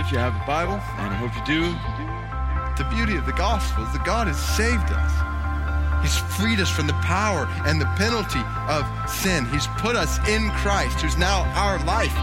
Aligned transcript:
if 0.00 0.10
you 0.10 0.18
have 0.18 0.34
a 0.34 0.46
Bible, 0.46 0.80
and 0.96 1.12
I 1.12 1.16
hope 1.20 1.36
you 1.36 1.44
do, 1.44 1.62
the 2.80 2.88
beauty 2.88 3.16
of 3.16 3.26
the 3.26 3.36
gospel 3.36 3.84
is 3.84 3.92
that 3.92 4.04
God 4.04 4.26
has 4.26 4.40
saved 4.40 4.88
us. 4.88 5.12
He's 6.00 6.16
freed 6.40 6.58
us 6.58 6.70
from 6.70 6.86
the 6.86 6.96
power 7.04 7.44
and 7.68 7.78
the 7.78 7.90
penalty 8.00 8.40
of 8.64 8.88
sin. 9.04 9.44
He's 9.52 9.68
put 9.76 9.96
us 9.96 10.16
in 10.26 10.48
Christ, 10.64 11.00
who's 11.04 11.18
now 11.18 11.44
our 11.52 11.76
life. 11.84 12.16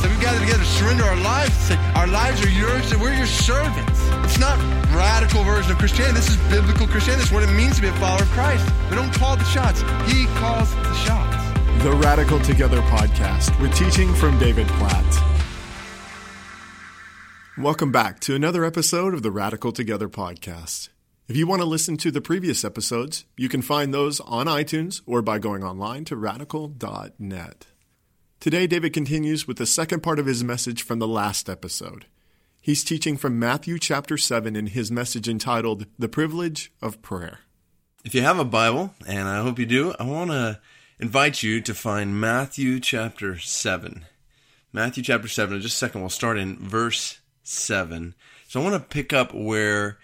So 0.00 0.08
we 0.12 0.16
gather 0.20 0.40
together 0.40 0.60
to 0.60 0.68
surrender 0.76 1.04
our 1.04 1.16
lives. 1.16 1.54
Say, 1.56 1.76
our 1.96 2.06
lives 2.06 2.44
are 2.44 2.52
yours, 2.52 2.92
and 2.92 3.00
we're 3.00 3.16
your 3.16 3.26
servants. 3.26 4.00
It's 4.28 4.38
not 4.38 4.60
radical 4.92 5.42
version 5.44 5.72
of 5.72 5.78
Christianity. 5.78 6.20
This 6.20 6.30
is 6.30 6.36
biblical 6.52 6.86
Christianity. 6.86 7.24
This 7.24 7.28
is 7.28 7.32
what 7.32 7.42
it 7.42 7.52
means 7.56 7.76
to 7.76 7.82
be 7.82 7.88
a 7.88 7.96
follower 7.96 8.22
of 8.22 8.30
Christ. 8.36 8.68
We 8.90 8.96
don't 8.96 9.12
call 9.12 9.36
the 9.36 9.44
shots. 9.44 9.80
He 10.04 10.26
calls 10.36 10.74
the 10.74 10.94
shots. 10.94 11.36
The 11.82 11.92
Radical 11.92 12.40
Together 12.40 12.82
podcast 12.92 13.58
with 13.60 13.74
teaching 13.74 14.12
from 14.12 14.38
David 14.38 14.68
Platt. 14.76 15.29
Welcome 17.60 17.92
back 17.92 18.20
to 18.20 18.34
another 18.34 18.64
episode 18.64 19.12
of 19.12 19.22
the 19.22 19.30
Radical 19.30 19.70
Together 19.70 20.08
podcast. 20.08 20.88
If 21.28 21.36
you 21.36 21.46
want 21.46 21.60
to 21.60 21.68
listen 21.68 21.98
to 21.98 22.10
the 22.10 22.22
previous 22.22 22.64
episodes, 22.64 23.26
you 23.36 23.50
can 23.50 23.60
find 23.60 23.92
those 23.92 24.18
on 24.20 24.46
iTunes 24.46 25.02
or 25.04 25.20
by 25.20 25.38
going 25.38 25.62
online 25.62 26.06
to 26.06 26.16
radical.net. 26.16 27.66
Today, 28.40 28.66
David 28.66 28.94
continues 28.94 29.46
with 29.46 29.58
the 29.58 29.66
second 29.66 30.02
part 30.02 30.18
of 30.18 30.24
his 30.24 30.42
message 30.42 30.82
from 30.82 31.00
the 31.00 31.06
last 31.06 31.50
episode. 31.50 32.06
He's 32.62 32.82
teaching 32.82 33.18
from 33.18 33.38
Matthew 33.38 33.78
chapter 33.78 34.16
7 34.16 34.56
in 34.56 34.68
his 34.68 34.90
message 34.90 35.28
entitled 35.28 35.84
The 35.98 36.08
Privilege 36.08 36.72
of 36.80 37.02
Prayer. 37.02 37.40
If 38.06 38.14
you 38.14 38.22
have 38.22 38.38
a 38.38 38.44
Bible, 38.46 38.94
and 39.06 39.28
I 39.28 39.42
hope 39.42 39.58
you 39.58 39.66
do, 39.66 39.94
I 40.00 40.04
want 40.04 40.30
to 40.30 40.60
invite 40.98 41.42
you 41.42 41.60
to 41.60 41.74
find 41.74 42.18
Matthew 42.18 42.80
chapter 42.80 43.38
7. 43.38 44.06
Matthew 44.72 45.02
chapter 45.02 45.28
7, 45.28 45.56
in 45.56 45.60
just 45.60 45.74
a 45.74 45.78
second, 45.78 46.00
we'll 46.00 46.08
start 46.08 46.38
in 46.38 46.56
verse 46.56 47.19
7. 47.42 48.14
So 48.48 48.60
I 48.60 48.64
want 48.64 48.74
to 48.74 48.88
pick 48.88 49.12
up 49.12 49.34
where 49.34 49.98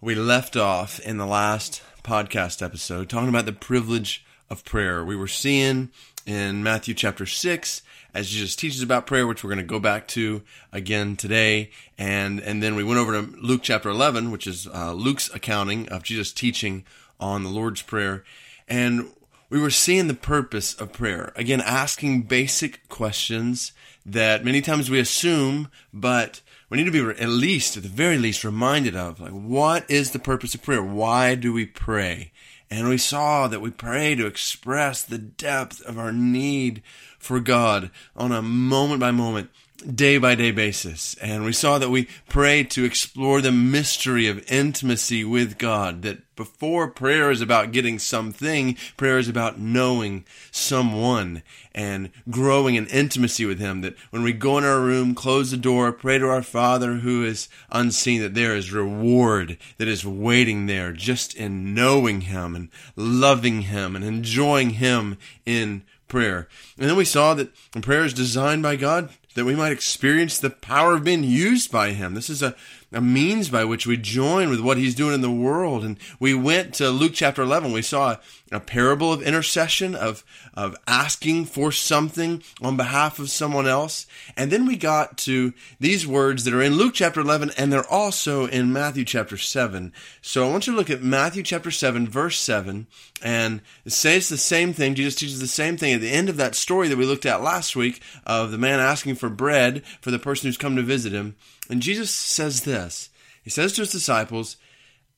we 0.00 0.14
left 0.14 0.56
off 0.56 0.98
in 1.00 1.18
the 1.18 1.26
last 1.26 1.82
podcast 2.02 2.62
episode, 2.62 3.08
talking 3.08 3.28
about 3.28 3.46
the 3.46 3.52
privilege 3.52 4.24
of 4.50 4.64
prayer. 4.64 5.04
We 5.04 5.16
were 5.16 5.28
seeing 5.28 5.90
in 6.26 6.62
Matthew 6.62 6.94
chapter 6.94 7.26
6 7.26 7.82
as 8.14 8.28
Jesus 8.28 8.54
teaches 8.54 8.82
about 8.82 9.06
prayer, 9.06 9.26
which 9.26 9.42
we're 9.42 9.50
going 9.50 9.58
to 9.58 9.64
go 9.64 9.80
back 9.80 10.06
to 10.08 10.42
again 10.72 11.16
today. 11.16 11.70
And, 11.96 12.40
and 12.40 12.62
then 12.62 12.74
we 12.74 12.84
went 12.84 13.00
over 13.00 13.12
to 13.12 13.36
Luke 13.40 13.62
chapter 13.62 13.88
11, 13.88 14.30
which 14.30 14.46
is 14.46 14.66
uh, 14.66 14.92
Luke's 14.92 15.32
accounting 15.34 15.88
of 15.88 16.02
Jesus 16.02 16.32
teaching 16.32 16.84
on 17.18 17.42
the 17.42 17.50
Lord's 17.50 17.82
Prayer. 17.82 18.24
And 18.68 19.10
we 19.48 19.60
were 19.60 19.70
seeing 19.70 20.08
the 20.08 20.14
purpose 20.14 20.74
of 20.74 20.92
prayer. 20.92 21.32
Again, 21.36 21.60
asking 21.60 22.22
basic 22.22 22.88
questions 22.88 23.72
that 24.04 24.44
many 24.44 24.60
times 24.60 24.90
we 24.90 24.98
assume, 24.98 25.70
but 25.92 26.40
we 26.72 26.78
need 26.78 26.90
to 26.90 26.90
be 26.90 27.20
at 27.22 27.28
least, 27.28 27.76
at 27.76 27.82
the 27.82 27.88
very 27.90 28.16
least, 28.16 28.44
reminded 28.44 28.96
of 28.96 29.20
like, 29.20 29.30
what 29.30 29.84
is 29.90 30.12
the 30.12 30.18
purpose 30.18 30.54
of 30.54 30.62
prayer? 30.62 30.82
Why 30.82 31.34
do 31.34 31.52
we 31.52 31.66
pray? 31.66 32.32
And 32.70 32.88
we 32.88 32.96
saw 32.96 33.46
that 33.46 33.60
we 33.60 33.70
pray 33.70 34.14
to 34.14 34.24
express 34.24 35.02
the 35.02 35.18
depth 35.18 35.82
of 35.82 35.98
our 35.98 36.12
need 36.12 36.82
for 37.18 37.40
God 37.40 37.90
on 38.16 38.32
a 38.32 38.40
moment 38.40 39.00
by 39.00 39.10
moment, 39.10 39.50
day 39.82 40.18
by 40.18 40.34
day 40.34 40.50
basis. 40.50 41.14
And 41.20 41.44
we 41.44 41.52
saw 41.52 41.78
that 41.78 41.90
we 41.90 42.08
pray 42.28 42.64
to 42.64 42.84
explore 42.84 43.40
the 43.40 43.52
mystery 43.52 44.26
of 44.26 44.50
intimacy 44.50 45.24
with 45.24 45.58
God. 45.58 46.02
That 46.02 46.18
before 46.36 46.88
prayer 46.88 47.30
is 47.30 47.40
about 47.40 47.72
getting 47.72 47.98
something, 47.98 48.76
prayer 48.96 49.18
is 49.18 49.28
about 49.28 49.58
knowing 49.58 50.24
someone 50.50 51.42
and 51.74 52.10
growing 52.30 52.74
in 52.74 52.86
intimacy 52.86 53.44
with 53.44 53.58
Him. 53.58 53.80
That 53.82 53.96
when 54.10 54.22
we 54.22 54.32
go 54.32 54.58
in 54.58 54.64
our 54.64 54.80
room, 54.80 55.14
close 55.14 55.50
the 55.50 55.56
door, 55.56 55.92
pray 55.92 56.18
to 56.18 56.28
our 56.28 56.42
Father 56.42 56.94
who 56.94 57.24
is 57.24 57.48
unseen, 57.70 58.22
that 58.22 58.34
there 58.34 58.56
is 58.56 58.72
reward 58.72 59.58
that 59.78 59.88
is 59.88 60.04
waiting 60.04 60.66
there 60.66 60.92
just 60.92 61.34
in 61.34 61.74
knowing 61.74 62.22
Him 62.22 62.54
and 62.54 62.68
loving 62.96 63.62
Him 63.62 63.94
and 63.96 64.04
enjoying 64.04 64.70
Him 64.70 65.18
in 65.44 65.82
prayer. 66.12 66.46
And 66.78 66.90
then 66.90 66.96
we 66.96 67.06
saw 67.06 67.32
that 67.34 67.50
prayer 67.80 68.04
is 68.04 68.12
designed 68.12 68.62
by 68.62 68.76
God 68.76 69.08
that 69.34 69.44
we 69.44 69.54
might 69.54 69.72
experience 69.72 70.38
the 70.38 70.50
power 70.50 70.94
of 70.94 71.04
being 71.04 71.24
used 71.24 71.70
by 71.70 71.90
Him. 71.90 72.14
This 72.14 72.30
is 72.30 72.42
a 72.42 72.54
a 72.92 73.00
means 73.00 73.48
by 73.48 73.64
which 73.64 73.86
we 73.86 73.96
join 73.96 74.50
with 74.50 74.60
what 74.60 74.76
he's 74.76 74.94
doing 74.94 75.14
in 75.14 75.22
the 75.22 75.30
world. 75.30 75.84
And 75.84 75.98
we 76.20 76.34
went 76.34 76.74
to 76.74 76.90
Luke 76.90 77.12
chapter 77.14 77.42
11. 77.42 77.72
We 77.72 77.82
saw 77.82 78.12
a, 78.12 78.20
a, 78.52 78.60
parable 78.60 79.12
of 79.12 79.22
intercession, 79.22 79.94
of, 79.94 80.22
of 80.54 80.76
asking 80.86 81.46
for 81.46 81.72
something 81.72 82.42
on 82.60 82.76
behalf 82.76 83.18
of 83.18 83.30
someone 83.30 83.66
else. 83.66 84.06
And 84.36 84.50
then 84.50 84.66
we 84.66 84.76
got 84.76 85.16
to 85.18 85.54
these 85.80 86.06
words 86.06 86.44
that 86.44 86.54
are 86.54 86.62
in 86.62 86.76
Luke 86.76 86.92
chapter 86.94 87.20
11 87.20 87.52
and 87.56 87.72
they're 87.72 87.90
also 87.90 88.46
in 88.46 88.72
Matthew 88.72 89.04
chapter 89.04 89.38
7. 89.38 89.92
So 90.20 90.46
I 90.46 90.50
want 90.50 90.66
you 90.66 90.74
to 90.74 90.78
look 90.78 90.90
at 90.90 91.02
Matthew 91.02 91.42
chapter 91.42 91.70
7, 91.70 92.08
verse 92.08 92.38
7, 92.38 92.86
and 93.22 93.60
it 93.84 93.92
says 93.92 94.28
the 94.28 94.36
same 94.36 94.72
thing. 94.72 94.94
Jesus 94.94 95.14
teaches 95.14 95.40
the 95.40 95.46
same 95.46 95.76
thing 95.76 95.94
at 95.94 96.00
the 96.00 96.10
end 96.10 96.28
of 96.28 96.36
that 96.36 96.54
story 96.54 96.88
that 96.88 96.98
we 96.98 97.06
looked 97.06 97.26
at 97.26 97.42
last 97.42 97.74
week 97.76 98.02
of 98.26 98.50
the 98.50 98.58
man 98.58 98.80
asking 98.80 99.14
for 99.22 99.30
bread 99.30 99.86
for 100.00 100.10
the 100.10 100.18
person 100.18 100.48
who's 100.48 100.58
come 100.58 100.74
to 100.74 100.82
visit 100.82 101.12
him. 101.12 101.36
And 101.70 101.80
Jesus 101.80 102.10
says 102.10 102.62
this 102.62 103.08
He 103.42 103.50
says 103.50 103.72
to 103.74 103.82
his 103.82 103.92
disciples, 103.92 104.56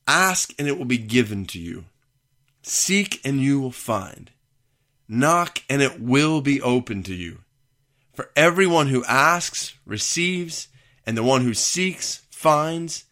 Ask 0.07 0.53
and 0.59 0.67
it 0.67 0.77
will 0.77 0.85
be 0.85 0.99
given 0.99 1.45
to 1.47 1.59
you. 1.59 1.85
Seek 2.61 3.19
and 3.25 3.41
you 3.41 3.59
will 3.59 3.71
find. 3.71 4.29
Knock 5.07 5.63
and 5.67 5.81
it 5.81 5.99
will 5.99 6.41
be 6.41 6.61
open 6.61 7.01
to 7.03 7.15
you. 7.15 7.39
For 8.13 8.29
everyone 8.35 8.87
who 8.87 9.03
asks 9.05 9.75
receives, 9.85 10.67
and 11.05 11.17
the 11.17 11.23
one 11.23 11.41
who 11.41 11.55
seeks 11.55 12.21
finds, 12.29 13.05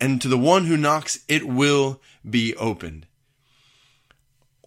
and 0.00 0.20
to 0.20 0.28
the 0.28 0.36
one 0.36 0.66
who 0.66 0.76
knocks 0.76 1.20
it 1.28 1.46
will 1.46 2.00
be 2.28 2.54
opened. 2.56 3.06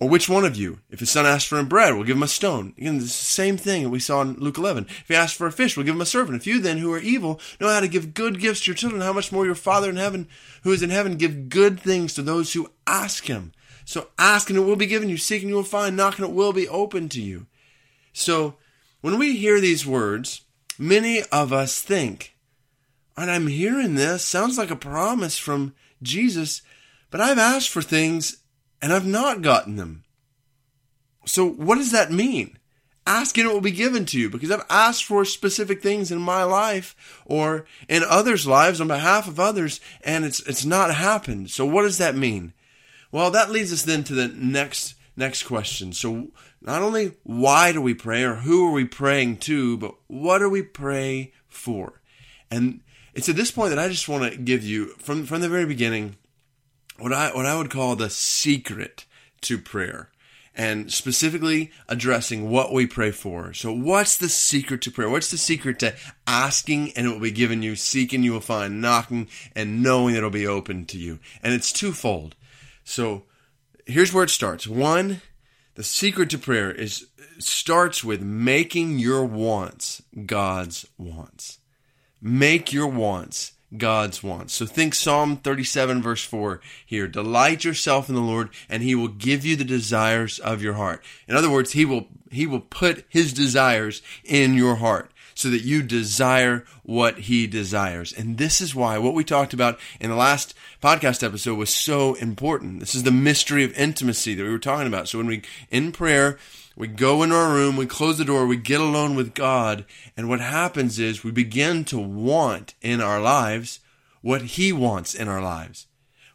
Or 0.02 0.08
which 0.08 0.30
one 0.30 0.46
of 0.46 0.56
you, 0.56 0.80
if 0.90 1.02
his 1.02 1.10
son 1.10 1.26
asks 1.26 1.50
for 1.50 1.60
him 1.60 1.68
bread, 1.68 1.94
will 1.94 2.06
give 2.06 2.16
him 2.16 2.24
a 2.24 2.28
stone? 2.28 2.74
Again, 2.78 3.00
the 3.00 3.08
same 3.08 3.58
thing 3.58 3.84
that 3.84 3.90
we 3.90 4.00
saw 4.00 4.22
in 4.22 4.36
Luke 4.36 4.58
11. 4.58 4.86
If 4.86 5.10
he 5.10 5.16
asks 5.16 5.38
for 5.38 5.46
a 5.46 5.52
fish, 5.52 5.76
we'll 5.76 5.86
give 5.86 5.96
him 5.96 6.02
a 6.02 6.06
serpent. 6.06 6.38
If 6.38 6.48
you 6.48 6.62
then, 6.62 6.78
who 6.78 6.94
are 6.94 7.00
evil, 7.00 7.42
know 7.60 7.68
how 7.68 7.82
to 7.82 7.88
give 7.90 8.14
good 8.14 8.40
gifts 8.40 8.62
to 8.62 8.68
your 8.68 8.76
children, 8.76 9.02
how 9.02 9.12
much 9.12 9.34
more 9.34 9.46
your 9.46 9.56
Father 9.56 9.90
in 9.90 9.98
heaven, 9.98 10.30
who 10.64 10.72
is 10.72 10.82
in 10.82 10.90
heaven, 10.90 11.18
give 11.18 11.50
good 11.50 11.82
things 11.82 12.14
to 12.14 12.22
those 12.22 12.54
who 12.54 12.72
ask 12.88 13.26
him. 13.26 13.52
So 13.84 14.08
ask 14.18 14.50
and 14.50 14.58
it 14.58 14.62
will 14.62 14.78
be 14.78 14.86
given 14.86 15.10
you, 15.10 15.18
seek 15.18 15.42
and 15.42 15.50
you 15.50 15.56
will 15.56 15.64
find, 15.64 15.98
knock 15.98 16.18
and 16.18 16.28
it 16.28 16.34
will 16.34 16.54
be 16.54 16.68
open 16.68 17.10
to 17.10 17.22
you. 17.22 17.48
So 18.14 18.56
when 19.02 19.18
we 19.18 19.36
hear 19.36 19.60
these 19.60 19.86
words, 19.86 20.42
many 20.78 21.24
of 21.32 21.52
us 21.52 21.82
think, 21.82 22.38
and 23.18 23.30
I'm 23.30 23.48
hearing 23.48 23.96
this, 23.96 24.24
sounds 24.24 24.58
like 24.58 24.72
a 24.72 24.78
promise 24.78 25.38
from 25.38 25.74
Jesus, 26.02 26.62
but 27.10 27.20
I've 27.20 27.38
asked 27.38 27.70
for 27.70 27.82
things 27.82 28.39
and 28.82 28.94
I've 28.94 29.06
not 29.06 29.42
gotten 29.42 29.76
them. 29.76 30.04
So 31.26 31.48
what 31.48 31.76
does 31.76 31.92
that 31.92 32.12
mean? 32.12 32.58
Ask 33.06 33.38
and 33.38 33.48
it 33.48 33.54
will 33.54 33.62
be 33.62 33.72
given 33.72 34.06
to 34.06 34.20
you 34.20 34.30
because 34.30 34.52
I've 34.52 34.66
asked 34.70 35.04
for 35.04 35.26
specific 35.26 35.82
things 35.82 36.12
in 36.12 36.20
my 36.20 36.44
life 36.44 36.96
or 37.26 37.66
in 37.88 38.04
others' 38.04 38.46
lives 38.46 38.80
on 38.80 38.88
behalf 38.88 39.28
of 39.28 39.40
others 39.40 39.80
and 40.04 40.26
it's 40.26 40.42
it's 40.42 40.66
not 40.66 40.94
happened. 40.94 41.50
So 41.50 41.66
what 41.66 41.84
does 41.84 41.98
that 41.98 42.16
mean? 42.16 42.54
Well, 43.12 43.32
that 43.32 43.50
leads 43.50 43.74
us 43.74 43.84
then 43.84 44.04
to 44.06 44.14
the 44.14 44.28
next 44.28 44.96
next 45.18 45.44
question. 45.44 45.92
So 45.94 46.30
not 46.62 46.82
only 46.82 47.14
why 47.24 47.72
do 47.72 47.82
we 47.82 47.94
pray 47.94 48.24
or 48.24 48.36
who 48.36 48.68
are 48.68 48.72
we 48.72 48.86
praying 48.86 49.38
to, 49.38 49.78
but 49.78 49.96
what 50.08 50.40
do 50.40 50.50
we 50.50 50.62
pray 50.62 51.34
for? 51.48 52.02
And 52.52 52.82
it's 53.14 53.30
at 53.30 53.36
this 53.36 53.52
point 53.52 53.72
that 53.72 53.80
I 53.80 53.90
just 53.90 54.10
want 54.10 54.32
to 54.32 54.38
give 54.38 54.64
you 54.64 54.88
from 55.00 55.26
from 55.26 55.42
the 55.42 55.50
very 55.50 55.66
beginning 55.66 56.16
what 57.00 57.14
I 57.14 57.32
what 57.34 57.46
I 57.46 57.58
would 57.58 57.70
call 57.70 57.96
the 57.96 58.10
secret 58.10 59.06
to 59.42 59.58
prayer 59.58 60.10
and 60.56 60.92
specifically 60.92 61.72
addressing 61.88 62.50
what 62.50 62.74
we 62.74 62.86
pray 62.86 63.12
for. 63.12 63.54
So 63.54 63.72
what's 63.72 64.18
the 64.18 64.28
secret 64.28 64.82
to 64.82 64.92
prayer? 64.92 65.10
What's 65.10 65.32
the 65.32 65.38
secret 65.38 65.80
to 65.80 65.96
asking 66.28 66.92
and 66.94 67.08
it 67.08 67.10
will 67.12 67.20
be 67.20 67.32
given 67.32 67.62
you, 67.62 67.78
seeking 67.78 68.24
you 68.24 68.34
will 68.34 68.42
find, 68.42 68.82
knocking 68.82 69.30
and 69.56 69.82
knowing 69.82 70.16
it'll 70.16 70.30
be 70.30 70.46
open 70.46 70.86
to 70.88 70.98
you? 70.98 71.20
And 71.42 71.54
it's 71.54 71.72
twofold. 71.72 72.36
So 72.84 73.24
here's 73.86 74.14
where 74.14 74.26
it 74.26 74.30
starts. 74.30 74.68
One, 74.68 75.22
the 75.76 75.84
secret 75.84 76.30
to 76.32 76.38
prayer 76.38 76.72
is 76.72 77.08
starts 77.38 78.04
with 78.04 78.22
making 78.22 79.00
your 79.00 79.24
wants 79.24 80.02
God's 80.26 80.86
wants. 80.98 81.60
Make 82.22 82.74
your 82.74 82.88
wants 82.88 83.54
God's 83.78 84.24
wants. 84.24 84.54
So 84.54 84.66
think 84.66 84.96
Psalm 84.96 85.38
37 85.38 86.02
verse 86.02 86.24
4 86.24 86.60
here. 86.86 87.08
Delight 87.08 87.64
yourself 87.64 88.10
in 88.10 88.16
the 88.16 88.22
Lord 88.22 88.50
and 88.68 88.82
he 88.82 88.96
will 88.96 89.08
give 89.08 89.46
you 89.46 89.56
the 89.56 89.64
desires 89.64 90.40
of 90.40 90.62
your 90.62 90.74
heart. 90.74 91.04
In 91.28 91.36
other 91.36 91.50
words, 91.50 91.74
he 91.74 91.86
will, 91.86 92.08
he 92.32 92.48
will 92.48 92.62
put 92.62 93.06
his 93.10 93.34
desires 93.34 94.02
in 94.24 94.56
your 94.56 94.76
heart 94.76 95.12
so 95.40 95.50
that 95.50 95.64
you 95.64 95.82
desire 95.82 96.66
what 96.84 97.18
he 97.20 97.48
desires. 97.48 98.12
And 98.12 98.38
this 98.38 98.60
is 98.60 98.76
why 98.76 98.98
what 98.98 99.14
we 99.14 99.24
talked 99.24 99.54
about 99.54 99.80
in 100.02 100.10
the 100.10 100.16
last 100.18 100.54
podcast 100.84 101.24
episode 101.24 101.58
was 101.58 101.74
so 101.74 102.16
important. 102.16 102.82
This 102.82 102.94
is 102.94 103.04
the 103.04 103.12
mystery 103.12 103.64
of 103.64 103.72
intimacy 103.78 104.36
that 104.36 104.44
we 104.44 104.50
were 104.50 104.60
talking 104.60 104.88
about. 104.88 105.08
So 105.08 105.18
when 105.18 105.28
we, 105.28 105.44
in 105.72 105.94
prayer, 105.94 106.38
We 106.80 106.88
go 106.88 107.24
in 107.24 107.34
our 107.34 107.54
room, 107.54 107.76
we 107.76 107.86
close 107.86 108.18
the 108.18 108.24
door, 108.24 108.48
we 108.48 108.56
get 108.56 108.80
alone 108.80 109.14
with 109.14 109.34
God, 109.34 109.84
and 110.16 110.30
what 110.30 110.40
happens 110.40 110.98
is 110.98 111.26
we 111.26 111.32
begin 111.32 111.84
to 111.84 112.00
want 112.00 112.74
in 112.82 113.02
our 113.02 113.20
lives 113.20 113.82
what 114.22 114.44
He 114.44 114.72
wants 114.72 115.14
in 115.14 115.28
our 115.28 115.42
lives. 115.42 115.88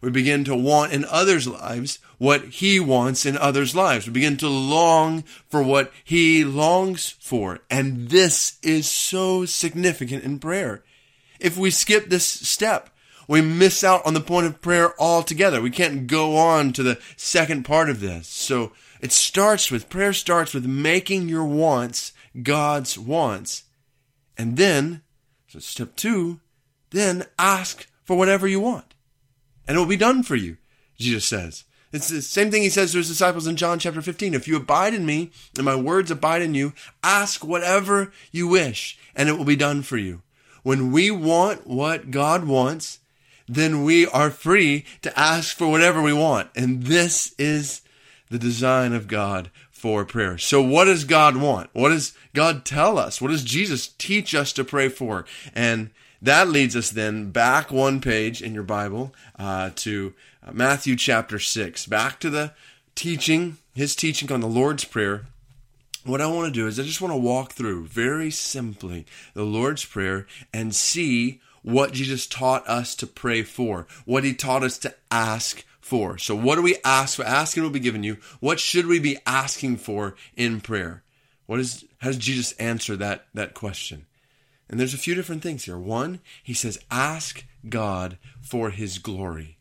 We 0.03 0.11
begin 0.11 0.45
to 0.45 0.55
want 0.55 0.93
in 0.93 1.07
others' 1.07 1.49
lives 1.49 1.99
what 2.19 2.45
He 2.45 2.79
wants 2.79 3.25
in 3.25 3.39
others' 3.39 3.75
lives. 3.75 4.07
We 4.07 4.13
begin 4.13 4.37
to 4.37 4.49
long 4.51 5.23
for 5.49 5.63
what 5.63 5.91
He 6.05 6.45
longs 6.45 7.09
for. 7.09 7.61
And 7.71 8.11
this 8.11 8.59
is 8.63 8.87
so 8.87 9.47
significant 9.47 10.25
in 10.25 10.41
prayer. 10.41 10.85
If 11.41 11.57
we 11.57 11.71
skip 11.71 12.11
this 12.11 12.27
step, 12.27 12.91
we 13.27 13.41
miss 13.41 13.83
out 13.83 14.05
on 14.05 14.13
the 14.13 14.21
point 14.21 14.47
of 14.47 14.61
prayer 14.61 14.93
altogether. 15.01 15.63
We 15.63 15.71
can't 15.71 16.07
go 16.07 16.37
on 16.37 16.75
to 16.75 16.83
the 16.83 17.01
second 17.17 17.65
part 17.65 17.89
of 17.89 18.01
this. 18.01 18.29
So 18.29 18.73
it 19.05 19.13
starts 19.13 19.71
with, 19.71 19.91
prayer 19.91 20.15
starts 20.15 20.55
with 20.55 20.65
making 20.65 21.29
your 21.29 21.45
wants 21.45 22.15
God's 22.43 22.99
wants. 22.99 23.65
And 24.39 24.57
then, 24.57 25.03
so 25.47 25.59
step 25.59 25.95
two, 25.95 26.41
then 26.89 27.27
ask 27.39 27.87
for 28.03 28.17
whatever 28.17 28.49
you 28.49 28.61
want 28.61 28.95
and 29.69 29.77
it 29.77 29.79
will 29.79 29.87
be 29.87 29.99
done 29.99 30.23
for 30.23 30.37
you, 30.37 30.57
Jesus 30.97 31.27
says. 31.27 31.65
It's 31.93 32.09
the 32.09 32.23
same 32.23 32.51
thing 32.51 32.63
he 32.63 32.71
says 32.71 32.93
to 32.93 32.99
his 32.99 33.09
disciples 33.09 33.47
in 33.47 33.57
John 33.57 33.79
chapter 33.79 34.01
15. 34.01 34.33
If 34.33 34.49
you 34.49 34.57
abide 34.57 34.95
in 34.95 35.05
me 35.05 35.33
and 35.55 35.67
my 35.67 35.77
words 35.77 36.11
abide 36.11 36.41
in 36.41 36.55
you, 36.55 36.73
ask 37.03 37.45
whatever 37.45 38.11
you 38.33 38.49
wish 38.49 38.99
and 39.15 39.29
it 39.29 39.37
will 39.37 39.45
be 39.45 39.55
done 39.55 39.83
for 39.83 39.99
you. 39.99 40.23
When 40.63 40.93
we 40.93 41.11
want 41.11 41.67
what 41.67 42.11
God 42.11 42.47
wants, 42.47 43.01
then 43.47 43.85
we 43.85 44.07
are 44.07 44.31
free 44.31 44.87
to 45.03 45.19
ask 45.19 45.55
for 45.55 45.69
whatever 45.69 46.01
we 46.01 46.15
want. 46.15 46.49
And 46.57 46.85
this 46.85 47.35
is 47.39 47.83
the 48.31 48.39
design 48.39 48.93
of 48.93 49.09
God 49.09 49.51
for 49.71 50.05
prayer. 50.05 50.39
So 50.39 50.63
what 50.63 50.87
does 50.87 51.05
God 51.05 51.37
want? 51.37 51.71
What 51.73 51.91
does 51.91 52.15
God 52.33 52.65
tell 52.65 52.99
us? 52.99 53.21
What 53.21 53.31
does 53.31 53.45
Jesus 53.45 53.89
teach 53.89 54.35
us 54.35 54.53
to 54.55 54.65
pray 54.65 54.89
for? 54.89 55.27
And 55.55 55.91
that 56.23 56.49
leads 56.49 56.75
us 56.75 56.89
then 56.89 57.31
back 57.31 57.71
one 57.71 58.01
page 58.01 58.41
in 58.41 58.55
your 58.55 58.63
Bible 58.63 59.15
uh, 59.39 59.71
to 59.77 60.15
uh, 60.43 60.53
Matthew 60.53 60.97
chapter 60.97 61.39
6, 61.39 61.87
back 61.87 62.19
to 62.21 62.31
the 62.31 62.53
teaching, 62.95 63.59
his 63.75 63.95
teaching 63.95 64.33
on 64.33 64.41
the 64.41 64.47
Lord's 64.47 64.85
Prayer. 64.85 65.27
What 66.05 66.23
I 66.23 66.27
want 66.29 66.47
to 66.47 66.61
do 66.61 66.67
is 66.67 66.81
I 66.81 66.85
just 66.85 67.03
want 67.03 67.13
to 67.13 67.19
walk 67.19 67.53
through 67.53 67.87
very 67.87 68.31
simply 68.31 69.05
the 69.35 69.45
Lord's 69.45 69.85
Prayer 69.85 70.27
and 70.53 70.75
see 70.75 71.43
what 71.63 71.93
Jesus 71.93 72.27
taught 72.27 72.67
us 72.67 72.95
to 72.97 73.07
pray 73.07 73.43
for, 73.43 73.87
what 74.07 74.25
he 74.25 74.33
taught 74.33 74.63
us 74.63 74.79
to 74.79 74.95
ask 75.11 75.65
for. 75.85 76.17
So, 76.17 76.35
what 76.35 76.57
do 76.57 76.63
we 76.63 76.79
ask 76.83 77.17
for? 77.17 77.25
Asking 77.25 77.63
will 77.63 77.71
be 77.71 77.79
given 77.79 78.03
you. 78.03 78.17
What 78.41 78.59
should 78.59 78.87
we 78.87 78.99
be 78.99 79.19
asking 79.27 79.77
for 79.77 80.17
in 80.35 80.61
prayer? 80.61 81.03
What 81.47 81.61
is, 81.61 81.85
how 81.99 82.09
does 82.09 82.17
Jesus 82.17 82.53
answer 82.53 82.97
that, 82.97 83.27
that 83.35 83.53
question? 83.53 84.07
And 84.69 84.81
there's 84.81 84.95
a 84.95 84.99
few 84.99 85.15
different 85.15 85.43
things 85.43 85.65
here. 85.65 85.79
One, 85.79 86.21
he 86.43 86.55
says, 86.55 86.79
ask 86.91 87.45
God 87.69 88.17
for 88.41 88.71
his 88.71 88.99
glory. 88.99 89.59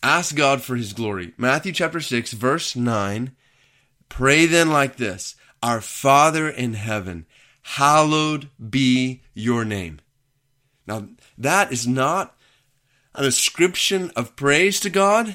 Ask 0.00 0.36
God 0.36 0.62
for 0.62 0.76
his 0.76 0.92
glory. 0.92 1.32
Matthew 1.36 1.72
chapter 1.72 2.00
6, 2.00 2.32
verse 2.32 2.76
9. 2.76 3.34
Pray 4.08 4.46
then 4.46 4.70
like 4.70 4.94
this 4.94 5.34
Our 5.60 5.80
Father 5.80 6.48
in 6.48 6.74
heaven, 6.74 7.26
hallowed 7.62 8.48
be 8.70 9.22
your 9.34 9.64
name. 9.64 9.98
Now, 10.86 11.08
that 11.36 11.72
is 11.72 11.84
not 11.84 12.35
an 13.16 13.24
ascription 13.24 14.10
of 14.14 14.36
praise 14.36 14.78
to 14.80 14.90
God 14.90 15.34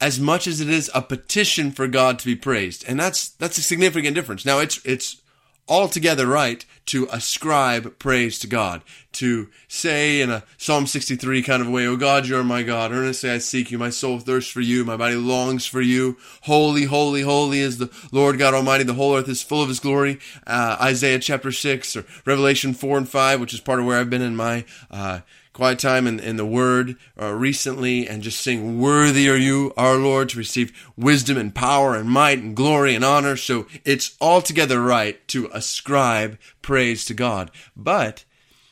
as 0.00 0.18
much 0.18 0.48
as 0.48 0.60
it 0.60 0.68
is 0.68 0.90
a 0.94 1.00
petition 1.00 1.70
for 1.70 1.86
God 1.86 2.18
to 2.18 2.26
be 2.26 2.34
praised. 2.34 2.84
And 2.88 2.98
that's 2.98 3.28
that's 3.28 3.58
a 3.58 3.62
significant 3.62 4.14
difference. 4.14 4.44
Now 4.44 4.58
it's 4.58 4.80
it's 4.84 5.22
altogether 5.68 6.26
right 6.26 6.64
to 6.84 7.08
ascribe 7.12 7.98
praise 8.00 8.38
to 8.40 8.48
God, 8.48 8.82
to 9.12 9.48
say 9.68 10.20
in 10.20 10.28
a 10.28 10.42
Psalm 10.58 10.86
63 10.86 11.42
kind 11.42 11.62
of 11.62 11.68
way, 11.68 11.86
Oh 11.86 11.96
God, 11.96 12.26
you 12.26 12.36
are 12.36 12.42
my 12.42 12.64
God. 12.64 12.90
Earnestly 12.90 13.30
I 13.30 13.38
seek 13.38 13.70
you. 13.70 13.78
My 13.78 13.90
soul 13.90 14.18
thirsts 14.18 14.50
for 14.50 14.60
you. 14.60 14.84
My 14.84 14.96
body 14.96 15.14
longs 15.14 15.64
for 15.64 15.80
you. 15.80 16.16
Holy, 16.42 16.84
holy, 16.84 17.22
holy 17.22 17.60
is 17.60 17.78
the 17.78 17.90
Lord 18.10 18.38
God 18.38 18.54
Almighty. 18.54 18.84
The 18.84 18.94
whole 18.94 19.14
earth 19.14 19.28
is 19.28 19.42
full 19.42 19.62
of 19.62 19.68
his 19.68 19.80
glory. 19.80 20.18
Uh, 20.46 20.76
Isaiah 20.80 21.20
chapter 21.20 21.52
6 21.52 21.96
or 21.96 22.04
Revelation 22.26 22.74
4 22.74 22.98
and 22.98 23.08
5, 23.08 23.40
which 23.40 23.54
is 23.54 23.60
part 23.60 23.78
of 23.78 23.86
where 23.86 23.98
I've 23.98 24.10
been 24.10 24.22
in 24.22 24.34
my, 24.34 24.64
uh, 24.90 25.20
quiet 25.52 25.78
time 25.78 26.06
in, 26.06 26.18
in 26.18 26.36
the 26.36 26.46
Word 26.46 26.96
uh, 27.20 27.32
recently 27.32 28.08
and 28.08 28.22
just 28.22 28.40
sing, 28.40 28.80
Worthy 28.80 29.28
are 29.28 29.36
you, 29.36 29.72
our 29.76 29.96
Lord, 29.96 30.30
to 30.30 30.38
receive 30.38 30.90
wisdom 30.96 31.36
and 31.36 31.54
power 31.54 31.94
and 31.94 32.08
might 32.08 32.38
and 32.38 32.56
glory 32.56 32.94
and 32.94 33.04
honor. 33.04 33.36
So 33.36 33.66
it's 33.84 34.16
altogether 34.20 34.80
right 34.80 35.26
to 35.28 35.50
ascribe 35.52 36.38
praise 36.62 37.04
to 37.06 37.14
God. 37.14 37.50
But 37.76 38.24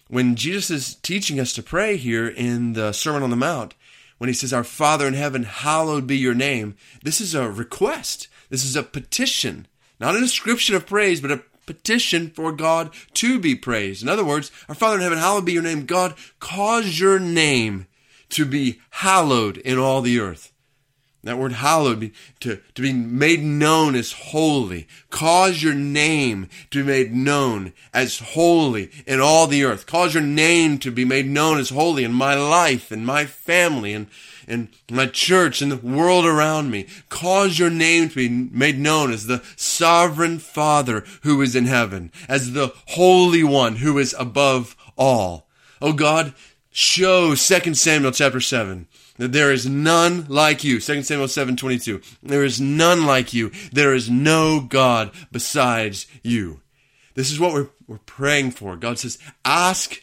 when 0.08 0.34
Jesus 0.36 0.70
is 0.70 0.94
teaching 0.96 1.38
us 1.38 1.52
to 1.54 1.62
pray 1.62 1.96
here 1.96 2.28
in 2.28 2.72
the 2.72 2.92
Sermon 2.92 3.22
on 3.22 3.30
the 3.30 3.36
Mount, 3.36 3.74
when 4.18 4.28
he 4.28 4.34
says, 4.34 4.52
Our 4.52 4.64
Father 4.64 5.06
in 5.06 5.14
heaven, 5.14 5.44
hallowed 5.44 6.06
be 6.06 6.18
your 6.18 6.34
name, 6.34 6.76
this 7.02 7.20
is 7.20 7.34
a 7.34 7.50
request. 7.50 8.28
This 8.48 8.64
is 8.64 8.76
a 8.76 8.82
petition. 8.82 9.66
Not 9.98 10.16
a 10.16 10.20
description 10.20 10.74
of 10.74 10.86
praise, 10.86 11.20
but 11.20 11.30
a 11.30 11.42
petition 11.66 12.30
for 12.30 12.52
God 12.52 12.92
to 13.14 13.38
be 13.38 13.54
praised. 13.54 14.02
In 14.02 14.08
other 14.08 14.24
words, 14.24 14.50
our 14.68 14.74
Father 14.74 14.96
in 14.96 15.02
heaven, 15.02 15.18
hallowed 15.18 15.44
be 15.44 15.52
your 15.52 15.62
name. 15.62 15.86
God, 15.86 16.14
cause 16.38 16.98
your 16.98 17.18
name 17.18 17.86
to 18.30 18.44
be 18.44 18.80
hallowed 18.90 19.58
in 19.58 19.78
all 19.78 20.02
the 20.02 20.18
earth. 20.20 20.49
That 21.22 21.36
word 21.36 21.52
hallowed, 21.52 22.12
to, 22.40 22.60
to 22.74 22.82
be 22.82 22.94
made 22.94 23.42
known 23.42 23.94
as 23.94 24.12
holy. 24.12 24.88
Cause 25.10 25.62
your 25.62 25.74
name 25.74 26.48
to 26.70 26.82
be 26.82 26.86
made 26.86 27.12
known 27.12 27.74
as 27.92 28.20
holy 28.20 28.90
in 29.06 29.20
all 29.20 29.46
the 29.46 29.64
earth. 29.64 29.84
Cause 29.84 30.14
your 30.14 30.22
name 30.22 30.78
to 30.78 30.90
be 30.90 31.04
made 31.04 31.26
known 31.26 31.58
as 31.58 31.68
holy 31.68 32.04
in 32.04 32.12
my 32.14 32.34
life 32.34 32.90
and 32.90 33.04
my 33.04 33.26
family 33.26 33.92
and 33.92 34.06
in 34.48 34.70
my 34.90 35.06
church 35.06 35.60
and 35.60 35.70
the 35.70 35.76
world 35.76 36.24
around 36.24 36.70
me. 36.70 36.86
Cause 37.10 37.58
your 37.58 37.70
name 37.70 38.08
to 38.08 38.14
be 38.14 38.28
made 38.28 38.78
known 38.78 39.12
as 39.12 39.26
the 39.26 39.44
sovereign 39.56 40.38
Father 40.38 41.04
who 41.22 41.42
is 41.42 41.54
in 41.54 41.66
heaven, 41.66 42.10
as 42.28 42.52
the 42.52 42.72
Holy 42.88 43.44
One 43.44 43.76
who 43.76 43.98
is 43.98 44.14
above 44.18 44.74
all. 44.96 45.46
Oh 45.82 45.92
God, 45.92 46.32
show 46.70 47.34
2 47.34 47.74
Samuel 47.74 48.12
chapter 48.12 48.40
7 48.40 48.86
that 49.20 49.32
there 49.32 49.52
is 49.52 49.66
none 49.66 50.24
like 50.28 50.64
you. 50.64 50.80
2 50.80 51.02
Samuel 51.02 51.28
7 51.28 51.54
22. 51.54 52.00
There 52.22 52.42
is 52.42 52.58
none 52.58 53.04
like 53.04 53.34
you. 53.34 53.52
There 53.70 53.92
is 53.92 54.08
no 54.08 54.60
God 54.60 55.10
besides 55.30 56.06
you. 56.22 56.62
This 57.14 57.30
is 57.30 57.38
what 57.38 57.52
we're, 57.52 57.68
we're 57.86 57.98
praying 57.98 58.52
for. 58.52 58.76
God 58.76 58.98
says, 58.98 59.18
ask, 59.44 60.02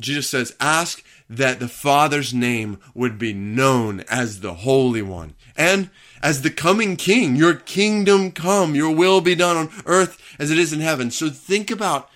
Jesus 0.00 0.30
says, 0.30 0.56
ask 0.60 1.04
that 1.28 1.60
the 1.60 1.68
Father's 1.68 2.32
name 2.32 2.78
would 2.94 3.18
be 3.18 3.34
known 3.34 4.00
as 4.08 4.40
the 4.40 4.54
Holy 4.54 5.02
One 5.02 5.34
and 5.58 5.90
as 6.22 6.40
the 6.40 6.50
coming 6.50 6.96
King. 6.96 7.36
Your 7.36 7.54
kingdom 7.54 8.32
come, 8.32 8.74
your 8.74 8.94
will 8.94 9.20
be 9.20 9.34
done 9.34 9.58
on 9.58 9.70
earth 9.84 10.18
as 10.38 10.50
it 10.50 10.56
is 10.56 10.72
in 10.72 10.80
heaven. 10.80 11.10
So 11.10 11.28
think 11.28 11.70
about 11.70 12.08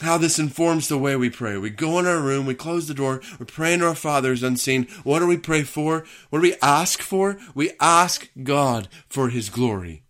how 0.00 0.18
this 0.18 0.38
informs 0.38 0.88
the 0.88 0.98
way 0.98 1.16
we 1.16 1.30
pray. 1.30 1.56
We 1.56 1.70
go 1.70 1.98
in 1.98 2.06
our 2.06 2.20
room, 2.20 2.46
we 2.46 2.54
close 2.54 2.88
the 2.88 2.94
door, 2.94 3.20
we're 3.38 3.46
praying 3.46 3.80
to 3.80 3.88
our 3.88 3.94
Father's 3.94 4.42
unseen. 4.42 4.86
What 5.04 5.20
do 5.20 5.26
we 5.26 5.36
pray 5.36 5.62
for? 5.62 6.04
What 6.30 6.40
do 6.40 6.42
we 6.42 6.56
ask 6.62 7.00
for? 7.00 7.38
We 7.54 7.72
ask 7.80 8.28
God 8.42 8.88
for 9.08 9.28
His 9.28 9.50
glory. 9.50 10.02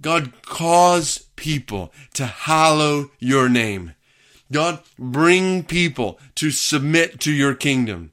God, 0.00 0.32
cause 0.42 1.26
people 1.36 1.92
to 2.14 2.26
hallow 2.26 3.10
your 3.18 3.48
name. 3.48 3.94
God, 4.50 4.80
bring 4.98 5.64
people 5.64 6.18
to 6.36 6.50
submit 6.50 7.20
to 7.20 7.32
your 7.32 7.54
kingdom. 7.54 8.12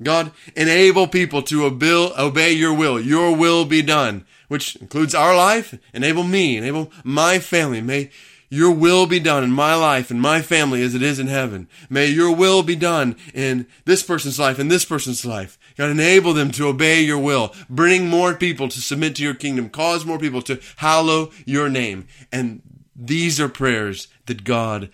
God, 0.00 0.30
enable 0.54 1.08
people 1.08 1.42
to 1.42 1.64
obey 1.64 2.52
your 2.52 2.72
will. 2.72 3.00
Your 3.00 3.34
will 3.34 3.64
be 3.64 3.82
done, 3.82 4.26
which 4.46 4.76
includes 4.76 5.14
our 5.14 5.34
life. 5.34 5.76
Enable 5.92 6.22
me, 6.22 6.56
enable 6.56 6.92
my 7.02 7.40
family. 7.40 7.80
May 7.80 8.10
your 8.50 8.70
will 8.70 9.06
be 9.06 9.20
done 9.20 9.44
in 9.44 9.52
my 9.52 9.74
life 9.74 10.10
and 10.10 10.20
my 10.20 10.40
family 10.40 10.82
as 10.82 10.94
it 10.94 11.02
is 11.02 11.18
in 11.18 11.26
heaven. 11.26 11.68
May 11.90 12.06
your 12.06 12.34
will 12.34 12.62
be 12.62 12.76
done 12.76 13.16
in 13.34 13.66
this 13.84 14.02
person's 14.02 14.38
life 14.38 14.58
and 14.58 14.70
this 14.70 14.84
person's 14.84 15.26
life. 15.26 15.58
God, 15.76 15.90
enable 15.90 16.32
them 16.32 16.50
to 16.52 16.68
obey 16.68 17.02
your 17.02 17.18
will. 17.18 17.54
Bring 17.68 18.08
more 18.08 18.34
people 18.34 18.68
to 18.68 18.80
submit 18.80 19.16
to 19.16 19.22
your 19.22 19.34
kingdom. 19.34 19.68
Cause 19.68 20.06
more 20.06 20.18
people 20.18 20.42
to 20.42 20.60
hallow 20.76 21.30
your 21.44 21.68
name. 21.68 22.06
And 22.32 22.62
these 22.96 23.38
are 23.38 23.48
prayers 23.48 24.08
that 24.26 24.44
God 24.44 24.90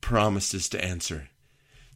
promises 0.00 0.68
to 0.70 0.82
answer. 0.82 1.28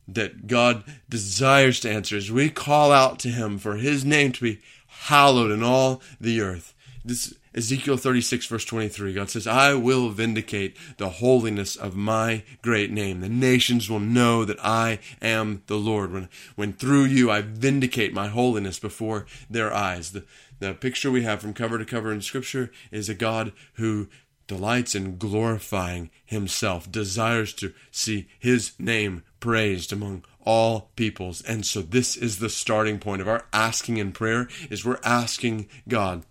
That 0.06 0.46
God 0.46 0.84
desires 1.08 1.80
to 1.80 1.90
answer 1.90 2.16
as 2.16 2.30
we 2.30 2.48
call 2.50 2.92
out 2.92 3.18
to 3.20 3.28
Him 3.28 3.58
for 3.58 3.76
His 3.76 4.04
name 4.04 4.32
to 4.32 4.42
be 4.42 4.60
hallowed 4.86 5.50
in 5.50 5.62
all 5.62 6.02
the 6.20 6.40
earth. 6.40 6.74
This 7.04 7.34
Ezekiel 7.58 7.96
36, 7.96 8.46
verse 8.46 8.64
23, 8.64 9.12
God 9.14 9.30
says, 9.30 9.48
I 9.48 9.74
will 9.74 10.10
vindicate 10.10 10.76
the 10.96 11.08
holiness 11.08 11.74
of 11.74 11.96
my 11.96 12.44
great 12.62 12.92
name. 12.92 13.20
The 13.20 13.28
nations 13.28 13.90
will 13.90 13.98
know 13.98 14.44
that 14.44 14.64
I 14.64 15.00
am 15.20 15.64
the 15.66 15.76
Lord 15.76 16.12
when, 16.12 16.28
when 16.54 16.72
through 16.72 17.06
you 17.06 17.32
I 17.32 17.40
vindicate 17.40 18.14
my 18.14 18.28
holiness 18.28 18.78
before 18.78 19.26
their 19.50 19.74
eyes. 19.74 20.12
The, 20.12 20.22
the 20.60 20.72
picture 20.72 21.10
we 21.10 21.24
have 21.24 21.40
from 21.40 21.52
cover 21.52 21.78
to 21.78 21.84
cover 21.84 22.12
in 22.12 22.20
Scripture 22.20 22.70
is 22.92 23.08
a 23.08 23.14
God 23.14 23.50
who 23.72 24.06
delights 24.46 24.94
in 24.94 25.18
glorifying 25.18 26.10
himself, 26.24 26.90
desires 26.90 27.52
to 27.54 27.74
see 27.90 28.28
his 28.38 28.78
name 28.78 29.24
praised 29.40 29.92
among 29.92 30.24
all 30.44 30.92
peoples. 30.94 31.42
And 31.42 31.66
so 31.66 31.82
this 31.82 32.16
is 32.16 32.38
the 32.38 32.50
starting 32.50 33.00
point 33.00 33.20
of 33.20 33.26
our 33.26 33.46
asking 33.52 33.96
in 33.96 34.12
prayer 34.12 34.46
is 34.70 34.84
we're 34.84 35.00
asking 35.02 35.68
God 35.88 36.22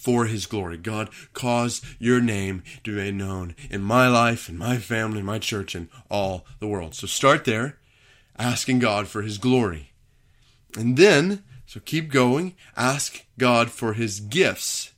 for 0.00 0.24
his 0.24 0.46
glory. 0.46 0.78
God, 0.78 1.10
cause 1.34 1.82
your 1.98 2.22
name 2.22 2.62
to 2.84 2.96
be 2.96 3.12
known 3.12 3.54
in 3.68 3.82
my 3.82 4.08
life, 4.08 4.48
in 4.48 4.56
my 4.56 4.78
family, 4.78 5.18
in 5.18 5.26
my 5.26 5.38
church, 5.38 5.74
and 5.74 5.88
all 6.10 6.46
the 6.58 6.66
world. 6.66 6.94
So 6.94 7.06
start 7.06 7.44
there, 7.44 7.76
asking 8.38 8.78
God 8.78 9.08
for 9.08 9.20
his 9.20 9.36
glory. 9.36 9.92
And 10.74 10.96
then, 10.96 11.44
so 11.66 11.80
keep 11.80 12.10
going, 12.10 12.54
ask 12.78 13.26
God 13.36 13.70
for 13.70 13.92
his 13.92 14.20
gifts. 14.20 14.92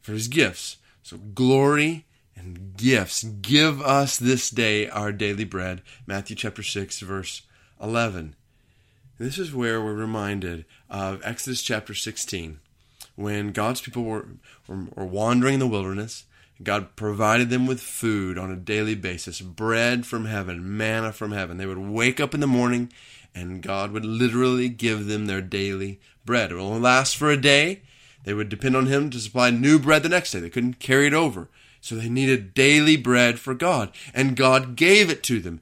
For 0.00 0.10
his 0.10 0.26
gifts. 0.26 0.78
So 1.04 1.18
glory 1.18 2.04
and 2.34 2.76
gifts. 2.76 3.22
Give 3.22 3.80
us 3.80 4.16
this 4.16 4.50
day 4.50 4.88
our 4.88 5.12
daily 5.12 5.44
bread. 5.44 5.82
Matthew 6.04 6.34
chapter 6.34 6.64
6, 6.64 6.98
verse 6.98 7.42
11. 7.80 8.34
This 9.18 9.38
is 9.38 9.54
where 9.54 9.80
we're 9.80 9.94
reminded 9.94 10.64
of 10.90 11.20
Exodus 11.22 11.62
chapter 11.62 11.94
16 11.94 12.58
when 13.16 13.52
God's 13.52 13.80
people 13.80 14.04
were, 14.04 14.26
were, 14.66 14.86
were 14.94 15.06
wandering 15.06 15.54
in 15.54 15.60
the 15.60 15.66
wilderness. 15.66 16.24
God 16.62 16.94
provided 16.94 17.50
them 17.50 17.66
with 17.66 17.80
food 17.80 18.38
on 18.38 18.50
a 18.50 18.56
daily 18.56 18.94
basis, 18.94 19.40
bread 19.40 20.06
from 20.06 20.26
heaven, 20.26 20.76
manna 20.76 21.12
from 21.12 21.32
heaven. 21.32 21.56
They 21.56 21.66
would 21.66 21.78
wake 21.78 22.20
up 22.20 22.34
in 22.34 22.40
the 22.40 22.46
morning 22.46 22.92
and 23.34 23.62
God 23.62 23.92
would 23.92 24.04
literally 24.04 24.68
give 24.68 25.06
them 25.06 25.26
their 25.26 25.40
daily 25.40 26.00
bread. 26.24 26.52
It 26.52 26.56
only 26.56 26.80
last 26.80 27.16
for 27.16 27.30
a 27.30 27.36
day. 27.36 27.82
They 28.24 28.34
would 28.34 28.48
depend 28.48 28.76
on 28.76 28.86
Him 28.86 29.10
to 29.10 29.18
supply 29.18 29.50
new 29.50 29.78
bread 29.78 30.02
the 30.02 30.08
next 30.08 30.30
day. 30.30 30.40
They 30.40 30.50
couldn't 30.50 30.78
carry 30.78 31.06
it 31.06 31.14
over. 31.14 31.48
So 31.80 31.96
they 31.96 32.08
needed 32.08 32.54
daily 32.54 32.96
bread 32.96 33.40
for 33.40 33.54
God. 33.54 33.90
And 34.14 34.36
God 34.36 34.76
gave 34.76 35.10
it 35.10 35.22
to 35.24 35.40
them. 35.40 35.60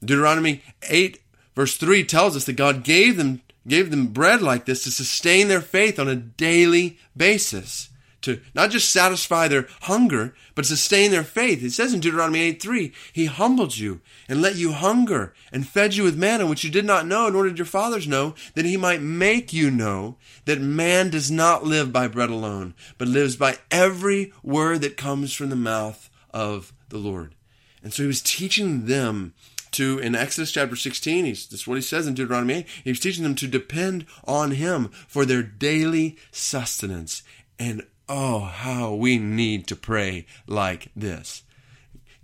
Deuteronomy 0.00 0.62
8, 0.88 1.20
verse 1.54 1.76
3 1.76 2.04
tells 2.04 2.36
us 2.36 2.44
that 2.46 2.54
God 2.54 2.84
gave 2.84 3.16
them 3.16 3.42
gave 3.68 3.90
them 3.90 4.08
bread 4.08 4.42
like 4.42 4.64
this 4.64 4.84
to 4.84 4.90
sustain 4.90 5.48
their 5.48 5.60
faith 5.60 5.98
on 5.98 6.08
a 6.08 6.16
daily 6.16 6.98
basis. 7.16 7.90
To 8.22 8.40
not 8.52 8.70
just 8.70 8.90
satisfy 8.90 9.46
their 9.46 9.68
hunger, 9.82 10.34
but 10.56 10.66
sustain 10.66 11.12
their 11.12 11.22
faith. 11.22 11.62
It 11.62 11.70
says 11.70 11.94
in 11.94 12.00
Deuteronomy 12.00 12.40
8 12.40 12.60
3, 12.60 12.92
He 13.12 13.26
humbled 13.26 13.78
you 13.78 14.00
and 14.28 14.42
let 14.42 14.56
you 14.56 14.72
hunger 14.72 15.34
and 15.52 15.68
fed 15.68 15.94
you 15.94 16.02
with 16.02 16.18
manna, 16.18 16.44
which 16.44 16.64
you 16.64 16.70
did 16.70 16.84
not 16.84 17.06
know, 17.06 17.28
nor 17.28 17.44
did 17.44 17.58
your 17.58 17.64
fathers 17.64 18.08
know, 18.08 18.34
that 18.54 18.64
He 18.64 18.76
might 18.76 19.00
make 19.00 19.52
you 19.52 19.70
know 19.70 20.16
that 20.46 20.60
man 20.60 21.10
does 21.10 21.30
not 21.30 21.62
live 21.62 21.92
by 21.92 22.08
bread 22.08 22.28
alone, 22.28 22.74
but 22.98 23.06
lives 23.06 23.36
by 23.36 23.58
every 23.70 24.32
word 24.42 24.80
that 24.80 24.96
comes 24.96 25.32
from 25.32 25.50
the 25.50 25.56
mouth 25.56 26.10
of 26.30 26.72
the 26.88 26.98
Lord. 26.98 27.36
And 27.84 27.94
so 27.94 28.02
He 28.02 28.08
was 28.08 28.20
teaching 28.20 28.86
them 28.86 29.32
to 29.78 29.98
in 29.98 30.14
Exodus 30.14 30.52
chapter 30.52 30.76
16, 30.76 31.24
he's, 31.24 31.46
this 31.46 31.60
is 31.60 31.66
what 31.66 31.76
he 31.76 31.82
says 31.82 32.06
in 32.06 32.14
Deuteronomy 32.14 32.54
8. 32.54 32.66
He's 32.84 33.00
teaching 33.00 33.22
them 33.22 33.36
to 33.36 33.46
depend 33.46 34.06
on 34.24 34.50
him 34.50 34.88
for 35.06 35.24
their 35.24 35.42
daily 35.42 36.16
sustenance. 36.30 37.22
And 37.58 37.86
oh, 38.08 38.40
how 38.40 38.94
we 38.94 39.18
need 39.18 39.66
to 39.68 39.76
pray 39.76 40.26
like 40.46 40.90
this. 40.96 41.42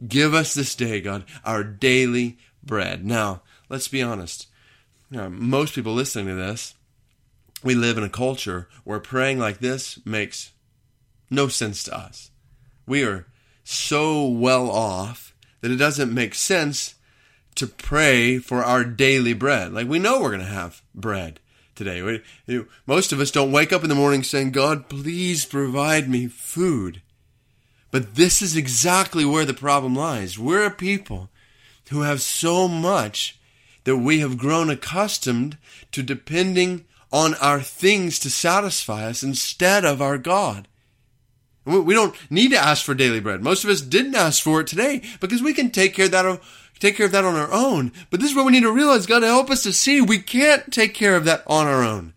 Give 0.06 0.34
us 0.34 0.52
this 0.52 0.74
day, 0.74 1.00
God, 1.00 1.24
our 1.44 1.62
daily 1.62 2.38
bread. 2.62 3.04
Now, 3.04 3.42
let's 3.68 3.88
be 3.88 4.02
honest. 4.02 4.48
Most 5.10 5.74
people 5.74 5.94
listening 5.94 6.26
to 6.26 6.34
this, 6.34 6.74
we 7.62 7.76
live 7.76 7.96
in 7.96 8.04
a 8.04 8.08
culture 8.08 8.68
where 8.82 8.98
praying 8.98 9.38
like 9.38 9.58
this 9.58 10.04
makes 10.04 10.50
no 11.30 11.46
sense 11.46 11.84
to 11.84 11.96
us. 11.96 12.32
We 12.84 13.04
are 13.04 13.26
so 13.62 14.26
well 14.26 14.68
off 14.70 15.34
that 15.60 15.70
it 15.70 15.76
doesn't 15.76 16.12
make 16.12 16.34
sense 16.34 16.93
to 17.56 17.66
pray 17.66 18.38
for 18.38 18.64
our 18.64 18.84
daily 18.84 19.32
bread. 19.32 19.72
Like 19.72 19.88
we 19.88 19.98
know 19.98 20.20
we're 20.20 20.30
going 20.30 20.40
to 20.40 20.46
have 20.46 20.82
bread 20.94 21.40
today. 21.74 22.02
We, 22.02 22.22
you 22.46 22.68
most 22.86 23.12
of 23.12 23.20
us 23.20 23.30
don't 23.30 23.52
wake 23.52 23.72
up 23.72 23.82
in 23.82 23.88
the 23.88 23.94
morning 23.94 24.22
saying, 24.22 24.52
God, 24.52 24.88
please 24.88 25.44
provide 25.44 26.08
me 26.08 26.26
food. 26.26 27.02
But 27.90 28.16
this 28.16 28.42
is 28.42 28.56
exactly 28.56 29.24
where 29.24 29.44
the 29.44 29.54
problem 29.54 29.94
lies. 29.94 30.38
We're 30.38 30.66
a 30.66 30.70
people 30.70 31.30
who 31.90 32.02
have 32.02 32.20
so 32.22 32.66
much 32.66 33.38
that 33.84 33.98
we 33.98 34.20
have 34.20 34.38
grown 34.38 34.70
accustomed 34.70 35.58
to 35.92 36.02
depending 36.02 36.86
on 37.12 37.34
our 37.34 37.60
things 37.60 38.18
to 38.18 38.30
satisfy 38.30 39.06
us 39.06 39.22
instead 39.22 39.84
of 39.84 40.02
our 40.02 40.18
God. 40.18 40.66
We 41.64 41.94
don't 41.94 42.14
need 42.30 42.50
to 42.50 42.58
ask 42.58 42.84
for 42.84 42.94
daily 42.94 43.20
bread. 43.20 43.42
Most 43.42 43.64
of 43.64 43.70
us 43.70 43.80
didn't 43.80 44.16
ask 44.16 44.42
for 44.42 44.60
it 44.60 44.66
today 44.66 45.02
because 45.20 45.40
we 45.40 45.54
can 45.54 45.70
take 45.70 45.94
care 45.94 46.06
of 46.06 46.10
that 46.10 46.40
take 46.78 46.96
care 46.96 47.06
of 47.06 47.12
that 47.12 47.24
on 47.24 47.34
our 47.34 47.52
own. 47.52 47.92
But 48.10 48.20
this 48.20 48.30
is 48.30 48.36
what 48.36 48.46
we 48.46 48.52
need 48.52 48.62
to 48.62 48.72
realize. 48.72 49.06
God 49.06 49.22
help 49.22 49.50
us 49.50 49.62
to 49.62 49.72
see 49.72 50.00
we 50.00 50.18
can't 50.18 50.72
take 50.72 50.94
care 50.94 51.16
of 51.16 51.24
that 51.24 51.42
on 51.46 51.66
our 51.66 51.82
own. 51.82 52.14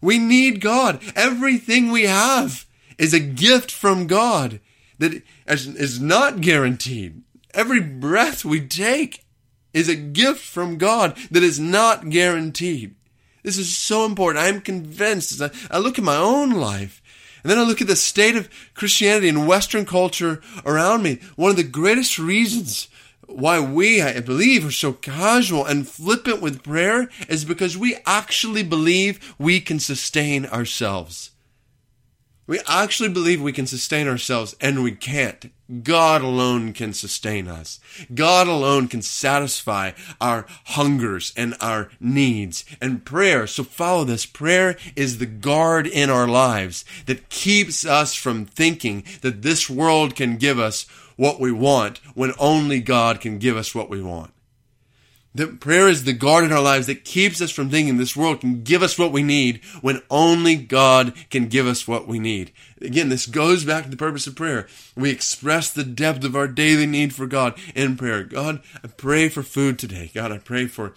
We 0.00 0.18
need 0.18 0.60
God. 0.60 1.00
Everything 1.16 1.90
we 1.90 2.04
have 2.04 2.66
is 2.98 3.14
a 3.14 3.20
gift 3.20 3.70
from 3.70 4.06
God 4.06 4.60
that 4.98 5.22
is 5.46 6.00
not 6.00 6.40
guaranteed. 6.40 7.22
Every 7.52 7.80
breath 7.80 8.44
we 8.44 8.66
take 8.66 9.24
is 9.72 9.88
a 9.88 9.96
gift 9.96 10.40
from 10.40 10.78
God 10.78 11.16
that 11.30 11.42
is 11.42 11.58
not 11.58 12.10
guaranteed. 12.10 12.94
This 13.42 13.58
is 13.58 13.76
so 13.76 14.06
important. 14.06 14.44
I'm 14.44 14.60
convinced 14.60 15.32
as 15.32 15.50
I, 15.70 15.78
look 15.78 15.98
at 15.98 16.04
my 16.04 16.16
own 16.16 16.50
life 16.50 17.02
and 17.42 17.50
then 17.50 17.58
I 17.58 17.62
look 17.62 17.82
at 17.82 17.86
the 17.86 17.96
state 17.96 18.36
of 18.36 18.48
Christianity 18.72 19.28
and 19.28 19.46
Western 19.46 19.84
culture 19.84 20.40
around 20.64 21.02
me. 21.02 21.20
One 21.36 21.50
of 21.50 21.56
the 21.56 21.62
greatest 21.62 22.18
reasons 22.18 22.88
why 23.36 23.60
we, 23.60 24.00
I 24.00 24.20
believe, 24.20 24.66
are 24.66 24.70
so 24.70 24.92
casual 24.92 25.64
and 25.64 25.88
flippant 25.88 26.40
with 26.40 26.62
prayer 26.62 27.08
is 27.28 27.44
because 27.44 27.76
we 27.76 27.96
actually 28.06 28.62
believe 28.62 29.34
we 29.38 29.60
can 29.60 29.78
sustain 29.78 30.46
ourselves. 30.46 31.30
We 32.46 32.60
actually 32.68 33.08
believe 33.08 33.40
we 33.40 33.52
can 33.52 33.66
sustain 33.66 34.06
ourselves, 34.06 34.54
and 34.60 34.82
we 34.82 34.92
can't. 34.92 35.50
God 35.82 36.20
alone 36.20 36.74
can 36.74 36.92
sustain 36.92 37.48
us. 37.48 37.80
God 38.14 38.48
alone 38.48 38.86
can 38.86 39.00
satisfy 39.00 39.92
our 40.20 40.44
hungers 40.66 41.32
and 41.38 41.54
our 41.58 41.88
needs. 42.00 42.66
And 42.82 43.02
prayer, 43.02 43.46
so 43.46 43.64
follow 43.64 44.04
this, 44.04 44.26
prayer 44.26 44.76
is 44.94 45.16
the 45.16 45.26
guard 45.26 45.86
in 45.86 46.10
our 46.10 46.28
lives 46.28 46.84
that 47.06 47.30
keeps 47.30 47.86
us 47.86 48.14
from 48.14 48.44
thinking 48.44 49.04
that 49.22 49.40
this 49.40 49.70
world 49.70 50.14
can 50.14 50.36
give 50.36 50.58
us 50.58 50.84
what 51.16 51.40
we 51.40 51.52
want 51.52 51.98
when 52.14 52.32
only 52.38 52.80
God 52.80 53.20
can 53.20 53.38
give 53.38 53.56
us 53.56 53.74
what 53.74 53.88
we 53.88 54.02
want. 54.02 54.32
That 55.36 55.58
prayer 55.58 55.88
is 55.88 56.04
the 56.04 56.12
guard 56.12 56.44
in 56.44 56.52
our 56.52 56.62
lives 56.62 56.86
that 56.86 57.04
keeps 57.04 57.40
us 57.40 57.50
from 57.50 57.68
thinking 57.68 57.96
this 57.96 58.16
world 58.16 58.40
can 58.40 58.62
give 58.62 58.84
us 58.84 58.96
what 58.96 59.10
we 59.10 59.24
need 59.24 59.64
when 59.80 60.00
only 60.08 60.54
God 60.54 61.12
can 61.28 61.48
give 61.48 61.66
us 61.66 61.88
what 61.88 62.06
we 62.06 62.20
need. 62.20 62.52
Again, 62.80 63.08
this 63.08 63.26
goes 63.26 63.64
back 63.64 63.82
to 63.82 63.90
the 63.90 63.96
purpose 63.96 64.28
of 64.28 64.36
prayer. 64.36 64.68
We 64.96 65.10
express 65.10 65.70
the 65.70 65.82
depth 65.82 66.22
of 66.22 66.36
our 66.36 66.46
daily 66.46 66.86
need 66.86 67.12
for 67.12 67.26
God 67.26 67.58
in 67.74 67.96
prayer. 67.96 68.22
God, 68.22 68.62
I 68.84 68.86
pray 68.86 69.28
for 69.28 69.42
food 69.42 69.76
today. 69.76 70.12
God, 70.14 70.30
I 70.30 70.38
pray 70.38 70.66
for 70.66 70.94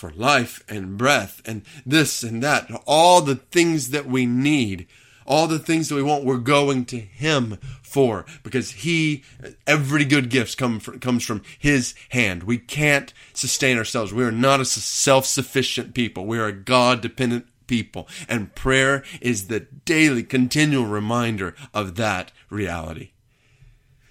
for 0.00 0.12
life 0.12 0.64
and 0.66 0.96
breath 0.96 1.42
and 1.44 1.62
this 1.84 2.22
and 2.22 2.42
that, 2.42 2.70
all 2.86 3.20
the 3.20 3.34
things 3.34 3.90
that 3.90 4.06
we 4.06 4.24
need 4.24 4.86
all 5.30 5.46
the 5.46 5.60
things 5.60 5.88
that 5.88 5.94
we 5.94 6.02
want, 6.02 6.24
we're 6.24 6.38
going 6.38 6.84
to 6.86 6.98
Him 6.98 7.56
for 7.82 8.26
because 8.42 8.72
He, 8.72 9.22
every 9.64 10.04
good 10.04 10.28
gift 10.28 10.58
come 10.58 10.80
comes 10.80 11.24
from 11.24 11.42
His 11.56 11.94
hand. 12.08 12.42
We 12.42 12.58
can't 12.58 13.14
sustain 13.32 13.78
ourselves. 13.78 14.12
We 14.12 14.24
are 14.24 14.32
not 14.32 14.58
a 14.58 14.64
self 14.64 15.24
sufficient 15.24 15.94
people. 15.94 16.26
We 16.26 16.40
are 16.40 16.48
a 16.48 16.52
God 16.52 17.00
dependent 17.00 17.46
people. 17.68 18.08
And 18.28 18.56
prayer 18.56 19.04
is 19.20 19.46
the 19.46 19.60
daily, 19.60 20.24
continual 20.24 20.86
reminder 20.86 21.54
of 21.72 21.94
that 21.94 22.32
reality. 22.50 23.12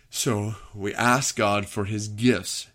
So 0.09 0.55
we 0.73 0.93
ask 0.93 1.35
God 1.35 1.65
for 1.65 1.83
His 1.83 2.07
gifts. 2.07 2.67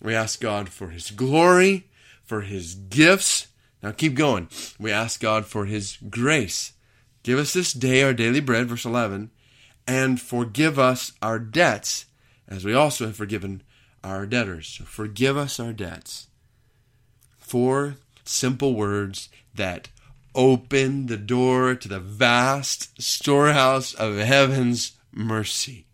We 0.00 0.14
ask 0.14 0.40
God 0.40 0.68
for 0.68 0.90
His 0.90 1.10
glory, 1.10 1.88
for 2.22 2.42
His 2.42 2.76
gifts. 2.76 3.48
Now 3.82 3.90
keep 3.90 4.14
going. 4.14 4.48
We 4.78 4.92
ask 4.92 5.20
God 5.20 5.44
for 5.44 5.64
His 5.64 5.98
grace 6.08 6.74
Give 7.22 7.38
us 7.38 7.52
this 7.52 7.72
day 7.72 8.02
our 8.02 8.14
daily 8.14 8.40
bread, 8.40 8.68
verse 8.68 8.84
11, 8.84 9.30
and 9.86 10.20
forgive 10.20 10.78
us 10.78 11.12
our 11.20 11.38
debts, 11.38 12.06
as 12.48 12.64
we 12.64 12.74
also 12.74 13.06
have 13.06 13.16
forgiven 13.16 13.62
our 14.02 14.26
debtors. 14.26 14.68
So 14.68 14.84
forgive 14.84 15.36
us 15.36 15.60
our 15.60 15.72
debts. 15.72 16.28
Four 17.38 17.96
simple 18.24 18.74
words 18.74 19.28
that 19.54 19.88
open 20.34 21.06
the 21.06 21.16
door 21.16 21.74
to 21.74 21.88
the 21.88 22.00
vast 22.00 23.00
storehouse 23.02 23.92
of 23.94 24.16
heaven's 24.16 24.92
mercy. 25.12 25.86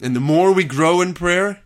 And 0.00 0.16
the 0.16 0.20
more 0.20 0.52
we 0.52 0.64
grow 0.64 1.00
in 1.00 1.14
prayer, 1.14 1.62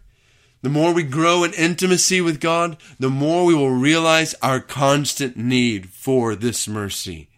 the 0.61 0.69
more 0.69 0.93
we 0.93 1.05
grow 1.05 1.45
in 1.45 1.53
intimacy 1.53 2.21
with 2.21 2.41
God, 2.41 2.77
the 2.99 3.09
more 3.09 3.45
we 3.45 3.55
will 3.55 3.71
realize 3.71 4.35
our 4.43 4.61
constant 4.61 5.37
need 5.37 5.89
for 5.91 6.35
this 6.35 6.67
mercy. 6.67 7.31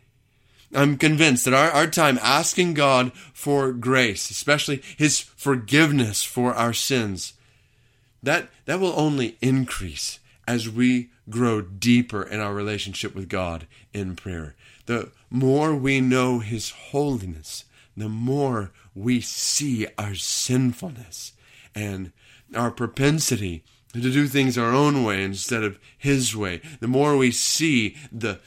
I'm 0.75 0.97
convinced 0.97 1.45
that 1.45 1.55
our, 1.55 1.71
our 1.71 1.87
time 1.87 2.19
asking 2.23 2.75
God 2.75 3.13
for 3.33 3.73
grace, 3.73 4.31
especially 4.31 4.83
His 4.97 5.21
forgiveness 5.21 6.23
for 6.23 6.55
our 6.55 6.73
sins, 6.73 7.35
that, 8.23 8.49
that 8.67 8.81
will 8.81 8.99
only 8.99 9.37
increase 9.41 10.21
as 10.47 10.69
we 10.69 11.11
grow 11.29 11.61
deeper 11.61 12.23
in 12.23 12.41
our 12.41 12.55
relationship 12.55 13.15
with 13.15 13.29
God 13.29 13.67
in 13.93 14.17
prayer. 14.17 14.55
The 14.87 15.11
more 15.29 15.75
we 15.75 16.01
know 16.01 16.39
His 16.39 16.71
holiness, 16.71 17.65
the 17.97 18.09
more 18.09 18.73
we 18.95 19.21
see 19.21 19.87
our 19.99 20.15
sinfulness 20.15 21.33
and 21.75 22.13
our 22.55 22.71
propensity 22.71 23.63
to 23.93 24.01
do 24.01 24.27
things 24.27 24.57
our 24.57 24.73
own 24.73 25.05
way 25.05 25.23
instead 25.23 25.65
of 25.65 25.79
His 25.99 26.37
way. 26.37 26.61
The 26.81 26.89
more 26.89 27.17
we 27.17 27.31
see 27.33 27.97
the 28.13 28.41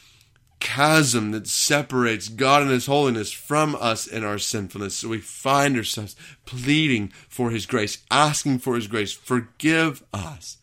chasm 0.63 1.31
that 1.31 1.45
separates 1.45 2.29
God 2.29 2.61
and 2.61 2.71
His 2.71 2.85
holiness 2.85 3.33
from 3.33 3.75
us 3.75 4.07
in 4.07 4.23
our 4.23 4.39
sinfulness. 4.39 4.95
So 4.95 5.09
we 5.09 5.19
find 5.19 5.75
ourselves 5.75 6.15
pleading 6.45 7.09
for 7.27 7.51
His 7.51 7.65
grace, 7.65 8.01
asking 8.09 8.59
for 8.59 8.75
His 8.75 8.87
grace, 8.87 9.11
forgive 9.11 10.03
us. 10.13 10.57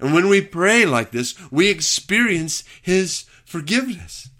And 0.00 0.14
when 0.14 0.30
we 0.30 0.40
pray 0.40 0.86
like 0.86 1.10
this, 1.10 1.34
we 1.50 1.68
experience 1.68 2.64
His 2.80 3.26
forgiveness. 3.44 4.30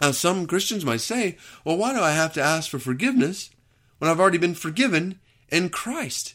Now, 0.00 0.10
some 0.10 0.46
Christians 0.46 0.84
might 0.84 1.00
say, 1.00 1.38
well, 1.64 1.76
why 1.76 1.92
do 1.92 2.00
I 2.00 2.10
have 2.10 2.32
to 2.34 2.42
ask 2.42 2.68
for 2.68 2.80
forgiveness 2.80 3.50
when 3.98 4.10
I've 4.10 4.20
already 4.20 4.38
been 4.38 4.54
forgiven 4.54 5.20
in 5.50 5.68
Christ? 5.68 6.34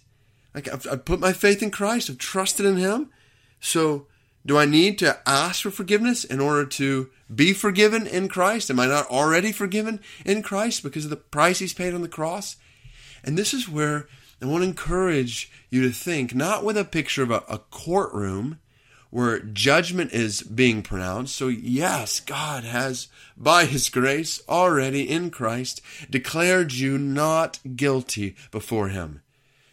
Like, 0.54 0.72
I've, 0.72 0.88
I've 0.90 1.06
put 1.06 1.20
my 1.20 1.34
faith 1.34 1.62
in 1.62 1.72
Christ, 1.72 2.10
I've 2.10 2.18
trusted 2.18 2.66
in 2.66 2.78
Him. 2.78 3.10
So, 3.60 4.08
do 4.46 4.58
I 4.58 4.66
need 4.66 5.00
to 5.00 5.18
ask 5.28 5.64
for 5.64 5.72
forgiveness 5.72 6.24
in 6.24 6.40
order 6.40 6.66
to 6.66 7.10
be 7.34 7.52
forgiven 7.52 8.06
in 8.06 8.28
Christ? 8.28 8.70
Am 8.70 8.80
I 8.80 8.86
not 8.86 9.08
already 9.08 9.52
forgiven 9.52 10.00
in 10.24 10.44
Christ 10.44 10.84
because 10.84 11.06
of 11.06 11.10
the 11.10 11.16
price 11.16 11.60
He's 11.60 11.74
paid 11.74 11.94
on 11.94 12.02
the 12.02 12.08
cross? 12.08 12.58
And 13.24 13.38
this 13.38 13.54
is 13.54 13.68
where 13.68 14.08
I 14.42 14.46
want 14.46 14.64
to 14.64 14.70
encourage 14.70 15.52
you 15.72 15.82
to 15.82 15.90
think, 15.90 16.36
not 16.36 16.64
with 16.64 16.78
a 16.78 16.86
picture 16.86 17.24
of 17.24 17.32
a, 17.32 17.44
a 17.50 17.58
courtroom 17.58 18.60
where 19.10 19.40
judgment 19.40 20.12
is 20.12 20.44
being 20.44 20.84
pronounced. 20.84 21.36
So, 21.36 21.48
yes, 21.48 22.20
God 22.20 22.66
has, 22.66 23.08
by 23.36 23.66
His 23.66 23.90
grace, 23.90 24.42
already 24.48 25.10
in 25.10 25.32
Christ, 25.32 25.82
declared 26.10 26.74
you 26.74 26.98
not 26.98 27.60
guilty 27.76 28.36
before 28.52 28.90
Him. 28.90 29.22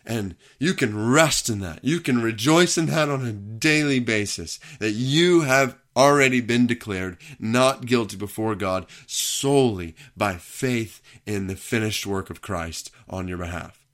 And 0.05 0.35
you 0.59 0.75
can 0.75 1.11
rest 1.11 1.49
in 1.49 1.61
that. 1.61 1.85
You 1.85 2.01
can 2.01 2.23
rejoice 2.23 2.77
in 2.77 2.87
that 2.87 3.09
on 3.09 3.25
a 3.25 3.33
daily 3.33 4.01
basis 4.01 4.59
that 4.81 4.93
you 4.93 5.43
have 5.43 5.77
already 5.95 6.41
been 6.41 6.67
declared 6.67 7.19
not 7.39 7.87
guilty 7.87 8.17
before 8.17 8.55
God 8.55 8.87
solely 9.07 9.95
by 10.17 10.37
faith 10.37 11.01
in 11.27 11.47
the 11.47 11.57
finished 11.57 12.07
work 12.07 12.31
of 12.31 12.41
Christ 12.41 12.91
on 13.09 13.29
your 13.29 13.39
behalf. 13.39 13.87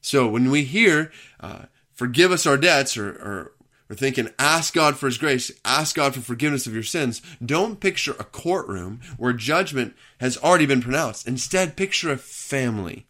So 0.00 0.28
when 0.28 0.50
we 0.50 0.64
hear, 0.64 1.12
uh, 1.40 1.64
forgive 1.92 2.32
us 2.32 2.46
our 2.46 2.56
debts, 2.56 2.96
or, 2.96 3.08
or 3.08 3.52
we're 3.88 3.96
thinking, 3.96 4.30
ask 4.38 4.74
God 4.74 4.96
for 4.96 5.06
His 5.06 5.18
grace, 5.18 5.50
ask 5.64 5.96
God 5.96 6.14
for 6.14 6.20
forgiveness 6.20 6.66
of 6.66 6.74
your 6.74 6.82
sins, 6.82 7.20
don't 7.44 7.78
picture 7.78 8.16
a 8.18 8.24
courtroom 8.24 9.00
where 9.16 9.32
judgment 9.32 9.94
has 10.18 10.38
already 10.38 10.66
been 10.66 10.82
pronounced. 10.82 11.28
Instead, 11.28 11.76
picture 11.76 12.10
a 12.10 12.16
family 12.16 13.06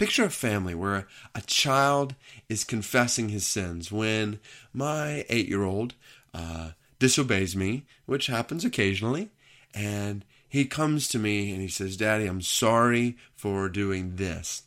Picture 0.00 0.24
a 0.24 0.30
family 0.30 0.74
where 0.74 1.06
a, 1.34 1.42
child 1.42 2.14
is 2.48 2.64
confessing 2.64 3.28
his 3.28 3.46
sins. 3.46 3.92
When 3.92 4.40
my 4.72 5.26
eight 5.28 5.46
year 5.46 5.62
old 5.62 5.92
uh, 6.32 6.70
disobeys 6.98 7.54
me, 7.54 7.84
which 8.06 8.28
happens 8.28 8.64
occasionally, 8.64 9.28
and 9.74 10.24
he 10.48 10.64
comes 10.64 11.06
to 11.08 11.18
me 11.18 11.52
and 11.52 11.60
he 11.60 11.68
says, 11.68 11.98
Daddy, 11.98 12.24
I'm 12.24 12.40
sorry 12.40 13.18
for 13.36 13.68
doing 13.68 14.16
this. 14.16 14.62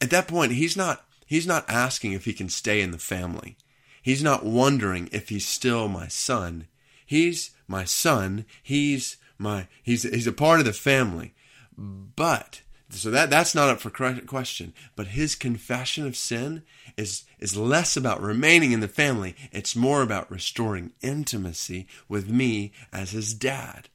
At 0.00 0.08
that 0.08 0.26
point, 0.26 0.52
he's 0.52 0.74
not 0.74 1.04
he's 1.26 1.46
not 1.46 1.68
asking 1.68 2.14
if 2.14 2.24
he 2.24 2.32
can 2.32 2.48
stay 2.48 2.80
in 2.80 2.92
the 2.92 2.98
family. 2.98 3.58
He's 4.00 4.22
not 4.22 4.42
wondering 4.42 5.10
if 5.12 5.28
he's 5.28 5.46
still 5.46 5.86
my 5.86 6.08
son. 6.08 6.66
He's 7.04 7.50
my 7.68 7.84
son. 7.84 8.46
He's 8.62 9.18
my 9.36 9.68
he's 9.82 10.04
he's 10.04 10.26
a 10.26 10.32
part 10.32 10.60
of 10.60 10.64
the 10.64 10.72
family. 10.72 11.34
But 11.76 12.62
so 12.90 13.10
that 13.10 13.30
that's 13.30 13.54
not 13.54 13.68
up 13.68 13.80
for 13.80 13.90
question. 13.90 14.72
But 14.94 15.08
his 15.08 15.34
confession 15.34 16.06
of 16.06 16.16
sin 16.16 16.62
is 16.96 17.24
is 17.38 17.56
less 17.56 17.96
about 17.96 18.22
remaining 18.22 18.72
in 18.72 18.80
the 18.80 18.88
family. 18.88 19.34
It's 19.52 19.74
more 19.74 20.02
about 20.02 20.30
restoring 20.30 20.92
intimacy 21.02 21.88
with 22.08 22.30
me 22.30 22.72
as 22.92 23.10
his 23.10 23.34
dad. 23.34 23.88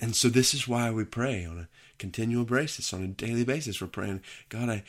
And 0.00 0.14
so 0.14 0.28
this 0.28 0.54
is 0.54 0.68
why 0.68 0.90
we 0.90 1.04
pray 1.04 1.44
on 1.44 1.58
a 1.58 1.68
continual 1.98 2.44
basis, 2.44 2.92
on 2.92 3.02
a 3.02 3.08
daily 3.08 3.44
basis. 3.44 3.80
We're 3.80 3.88
praying, 3.88 4.22
God, 4.48 4.68
I, 4.68 4.84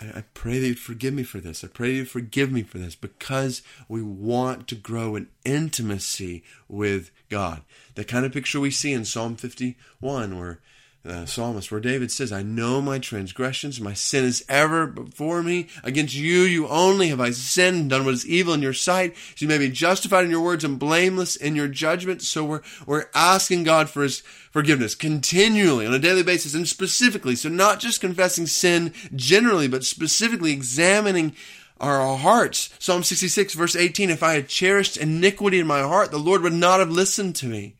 I, 0.00 0.24
pray 0.34 0.58
that 0.58 0.66
you 0.66 0.74
forgive 0.74 1.14
me 1.14 1.22
for 1.22 1.38
this. 1.38 1.62
I 1.62 1.68
pray 1.68 1.92
that 1.92 1.96
you 1.96 2.04
forgive 2.04 2.50
me 2.50 2.62
for 2.62 2.78
this 2.78 2.94
because 2.94 3.62
we 3.88 4.02
want 4.02 4.66
to 4.68 4.74
grow 4.74 5.14
in 5.16 5.28
intimacy 5.44 6.42
with 6.68 7.10
God. 7.28 7.62
The 7.94 8.04
kind 8.04 8.26
of 8.26 8.32
picture 8.32 8.60
we 8.60 8.70
see 8.70 8.92
in 8.92 9.04
Psalm 9.04 9.36
51 9.36 10.38
where 10.38 10.60
uh, 11.08 11.26
psalmist 11.26 11.72
where 11.72 11.80
David 11.80 12.10
says, 12.10 12.32
I 12.32 12.42
know 12.42 12.80
my 12.82 12.98
transgressions, 12.98 13.80
my 13.80 13.94
sin 13.94 14.24
is 14.24 14.44
ever 14.48 14.86
before 14.86 15.42
me. 15.42 15.68
Against 15.82 16.14
you, 16.14 16.42
you 16.42 16.68
only 16.68 17.08
have 17.08 17.20
I 17.20 17.30
sinned 17.30 17.90
done 17.90 18.04
what 18.04 18.14
is 18.14 18.26
evil 18.26 18.54
in 18.54 18.62
your 18.62 18.74
sight. 18.74 19.16
So 19.16 19.44
you 19.44 19.48
may 19.48 19.58
be 19.58 19.70
justified 19.70 20.24
in 20.24 20.30
your 20.30 20.42
words 20.42 20.64
and 20.64 20.78
blameless 20.78 21.36
in 21.36 21.56
your 21.56 21.68
judgment. 21.68 22.22
So 22.22 22.44
we're, 22.44 22.62
we're 22.86 23.06
asking 23.14 23.64
God 23.64 23.88
for 23.88 24.02
his 24.02 24.20
forgiveness 24.50 24.94
continually 24.94 25.86
on 25.86 25.94
a 25.94 25.98
daily 25.98 26.22
basis 26.22 26.54
and 26.54 26.68
specifically. 26.68 27.36
So 27.36 27.48
not 27.48 27.80
just 27.80 28.00
confessing 28.00 28.46
sin 28.46 28.92
generally, 29.14 29.68
but 29.68 29.84
specifically 29.84 30.52
examining 30.52 31.34
our 31.80 32.16
hearts. 32.16 32.70
Psalm 32.78 33.02
66 33.02 33.54
verse 33.54 33.76
18, 33.76 34.10
if 34.10 34.22
I 34.22 34.34
had 34.34 34.48
cherished 34.48 34.96
iniquity 34.96 35.60
in 35.60 35.66
my 35.66 35.80
heart, 35.80 36.10
the 36.10 36.18
Lord 36.18 36.42
would 36.42 36.52
not 36.52 36.80
have 36.80 36.90
listened 36.90 37.36
to 37.36 37.46
me. 37.46 37.74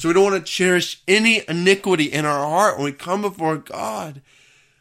So 0.00 0.08
we 0.08 0.14
don't 0.14 0.32
want 0.32 0.46
to 0.46 0.50
cherish 0.50 1.02
any 1.06 1.42
iniquity 1.46 2.04
in 2.04 2.24
our 2.24 2.48
heart 2.48 2.78
when 2.78 2.86
we 2.86 2.92
come 2.92 3.20
before 3.20 3.58
God. 3.58 4.22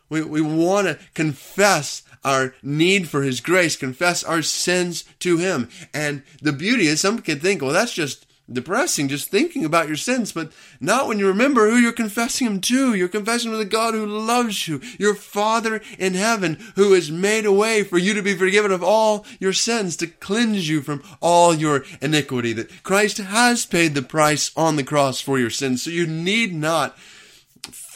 We, 0.08 0.22
we 0.22 0.40
want 0.40 0.88
to 0.88 0.98
confess 1.14 2.04
our 2.24 2.56
need 2.64 3.10
for 3.10 3.24
His 3.24 3.42
grace, 3.42 3.76
confess 3.76 4.24
our 4.24 4.42
sins 4.42 5.04
to 5.20 5.36
Him. 5.36 5.68
And 5.94 6.24
the 6.42 6.54
beauty 6.54 6.88
is 6.88 7.02
some 7.02 7.20
can 7.20 7.42
think, 7.42 7.62
well, 7.62 7.74
that's 7.74 7.94
just 7.94 8.28
depressing 8.52 9.08
just 9.08 9.30
thinking 9.30 9.66
about 9.66 9.88
your 9.88 9.98
sins, 9.98 10.32
but 10.32 10.52
not 10.80 11.08
when 11.08 11.20
you 11.20 11.28
remember 11.28 11.70
who 11.70 11.78
you're 11.78 11.92
confessing 11.92 12.48
them 12.48 12.62
to. 12.62 12.94
You're 12.94 13.08
confessing 13.08 13.52
with 13.52 13.60
the 13.60 13.66
God 13.66 13.94
who 13.94 14.06
loves 14.06 14.68
you, 14.68 14.82
your 14.98 15.16
Father 15.16 15.82
in 15.98 16.14
heaven, 16.14 16.58
who 16.76 16.94
has 16.94 17.12
made 17.12 17.46
a 17.46 17.54
way 17.54 17.84
for 17.84 17.98
you 17.98 18.14
to 18.14 18.22
be 18.22 18.36
forgiven 18.36 18.72
of 18.72 18.84
all 18.84 19.26
your 19.40 19.54
sins, 19.54 19.96
to 19.98 20.08
cleanse 20.08 20.70
you 20.70 20.82
from 20.82 21.04
all 21.22 21.54
your 21.54 21.84
iniquity, 22.02 22.54
that 22.54 22.84
Christ 22.84 23.18
has 23.18 23.66
paid 23.66 23.96
the 23.96 24.02
price 24.02 24.52
on 24.56 24.76
the 24.76 24.84
cross 24.84 25.22
for 25.22 25.40
your 25.40 25.50
sins. 25.50 25.84
So 25.84 25.90
you 25.90 26.08
need 26.08 26.54
not 26.54 26.98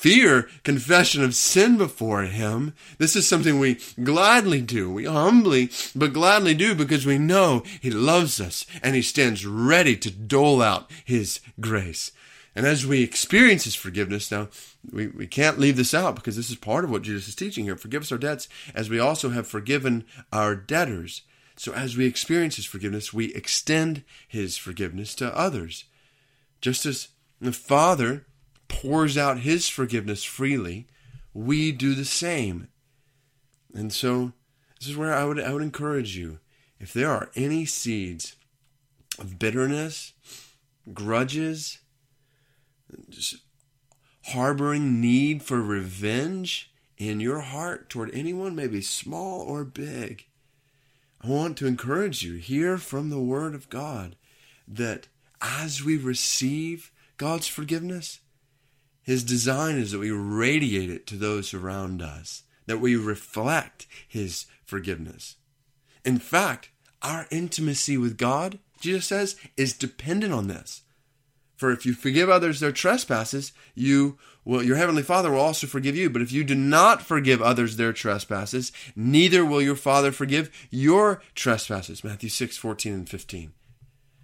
fear 0.04 0.50
confession 0.66 1.24
of 1.24 1.34
sin 1.34 1.78
before 1.78 2.24
Him. 2.24 2.74
This 2.98 3.16
is 3.16 3.26
something 3.26 3.58
we 3.58 3.80
gladly 4.04 4.60
do. 4.60 4.92
We 4.92 5.06
humbly, 5.06 5.70
but 5.96 6.12
gladly 6.12 6.54
do 6.54 6.76
because 6.76 7.06
we 7.06 7.18
know 7.18 7.63
He 7.80 7.89
loves 7.89 8.42
us 8.42 8.66
and 8.84 8.96
He 8.96 9.02
stands 9.02 9.46
ready 9.46 9.96
to 9.96 10.12
dole 10.12 10.62
out 10.62 10.92
His 11.06 11.39
grace. 11.62 12.12
And 12.54 12.66
as 12.66 12.86
we 12.86 13.02
experience 13.02 13.63
His 13.63 13.76
forgiveness, 13.76 14.30
now 14.30 14.50
we, 14.92 15.08
we 15.08 15.26
can't 15.26 15.58
leave 15.58 15.78
this 15.78 15.94
out 15.94 16.16
because 16.16 16.36
this 16.36 16.50
is 16.50 16.58
part 16.58 16.84
of 16.84 16.92
what 16.92 17.04
Jesus 17.04 17.30
is 17.30 17.36
teaching 17.36 17.63
here. 17.63 17.78
Forgive 17.78 18.02
us 18.02 18.12
our 18.12 18.18
debts 18.18 18.50
as 18.76 18.89
we 18.89 19.00
also 19.00 19.30
have 19.30 19.48
forgiven 19.48 20.04
our 20.34 20.54
debtors. 20.54 21.22
So 21.56 21.72
as 21.72 21.96
we 21.96 22.06
experience 22.06 22.58
His 22.58 22.66
forgiveness, 22.66 23.13
we 23.13 23.34
extend 23.34 24.04
His 24.28 24.58
forgiveness 24.58 25.16
to 25.16 25.34
others. 25.34 25.86
Just 26.60 26.86
as 26.86 27.08
the 27.39 27.54
Father 27.54 28.26
pours 28.74 29.18
out 29.18 29.40
his 29.40 29.70
forgiveness 29.70 30.24
freely, 30.24 30.88
we 31.34 31.72
do 31.72 31.94
the 31.94 32.06
same. 32.06 32.68
And 33.74 33.94
so 33.94 34.34
this 34.80 34.90
is 34.90 34.98
where 34.98 35.14
I 35.14 35.24
would 35.24 35.40
I 35.40 35.54
would 35.54 35.62
encourage 35.62 36.18
you. 36.18 36.40
If 36.80 36.92
there 36.92 37.10
are 37.10 37.32
any 37.36 37.66
seeds 37.66 38.36
of 39.20 39.40
bitterness, 39.40 40.14
grudges, 40.94 41.80
just 43.10 43.38
harboring 44.26 45.00
need 45.00 45.44
for 45.44 45.62
revenge 45.62 46.72
in 46.98 47.20
your 47.20 47.40
heart 47.40 47.90
toward 47.90 48.14
anyone, 48.14 48.56
maybe 48.56 48.82
small 48.82 49.42
or 49.42 49.64
big, 49.64 50.26
I 51.22 51.28
want 51.28 51.58
to 51.58 51.68
encourage 51.68 52.24
you, 52.24 52.34
hear 52.34 52.78
from 52.78 53.10
the 53.10 53.22
Word 53.22 53.56
of 53.56 53.70
God 53.70 54.16
that 54.68 55.08
as 55.42 55.84
we 55.84 55.96
receive 55.96 56.92
God's 57.18 57.48
forgiveness, 57.48 58.20
his 59.04 59.24
design 59.24 59.78
is 59.78 59.92
that 59.92 60.00
we 60.00 60.12
radiate 60.12 60.89
it 60.89 61.06
to 61.08 61.16
those 61.16 61.54
around 61.54 62.02
us, 62.02 62.44
that 62.66 62.80
we 62.80 62.96
reflect 62.96 63.86
His 64.08 64.46
forgiveness. 64.63 65.36
In 66.06 66.20
fact, 66.20 66.70
our 67.02 67.28
intimacy 67.30 67.98
with 67.98 68.18
God, 68.18 68.60
Jesus 68.80 69.06
says, 69.06 69.36
is 69.58 69.74
dependent 69.74 70.34
on 70.34 70.48
this. 70.48 70.82
For 71.58 71.72
if 71.72 71.86
you 71.86 71.94
forgive 71.94 72.30
others 72.30 72.60
their 72.60 72.72
trespasses, 72.72 73.52
you 73.76 74.18
will, 74.46 74.63
your 74.63 74.78
heavenly 74.78 75.04
Father 75.04 75.32
will 75.32 75.39
also 75.39 75.68
forgive 75.68 75.96
you. 75.96 76.10
But 76.10 76.22
if 76.22 76.32
you 76.32 76.44
do 76.44 76.56
not 76.56 77.02
forgive 77.02 77.42
others 77.42 77.76
their 77.76 77.94
trespasses, 77.94 78.72
neither 78.96 79.46
will 79.46 79.62
your 79.62 79.76
Father 79.76 80.12
forgive 80.12 80.50
your 80.72 81.22
trespasses. 81.36 82.04
Matthew 82.04 82.30
6, 82.30 82.58
14 82.58 82.94
and 82.94 83.10
15. 83.10 83.52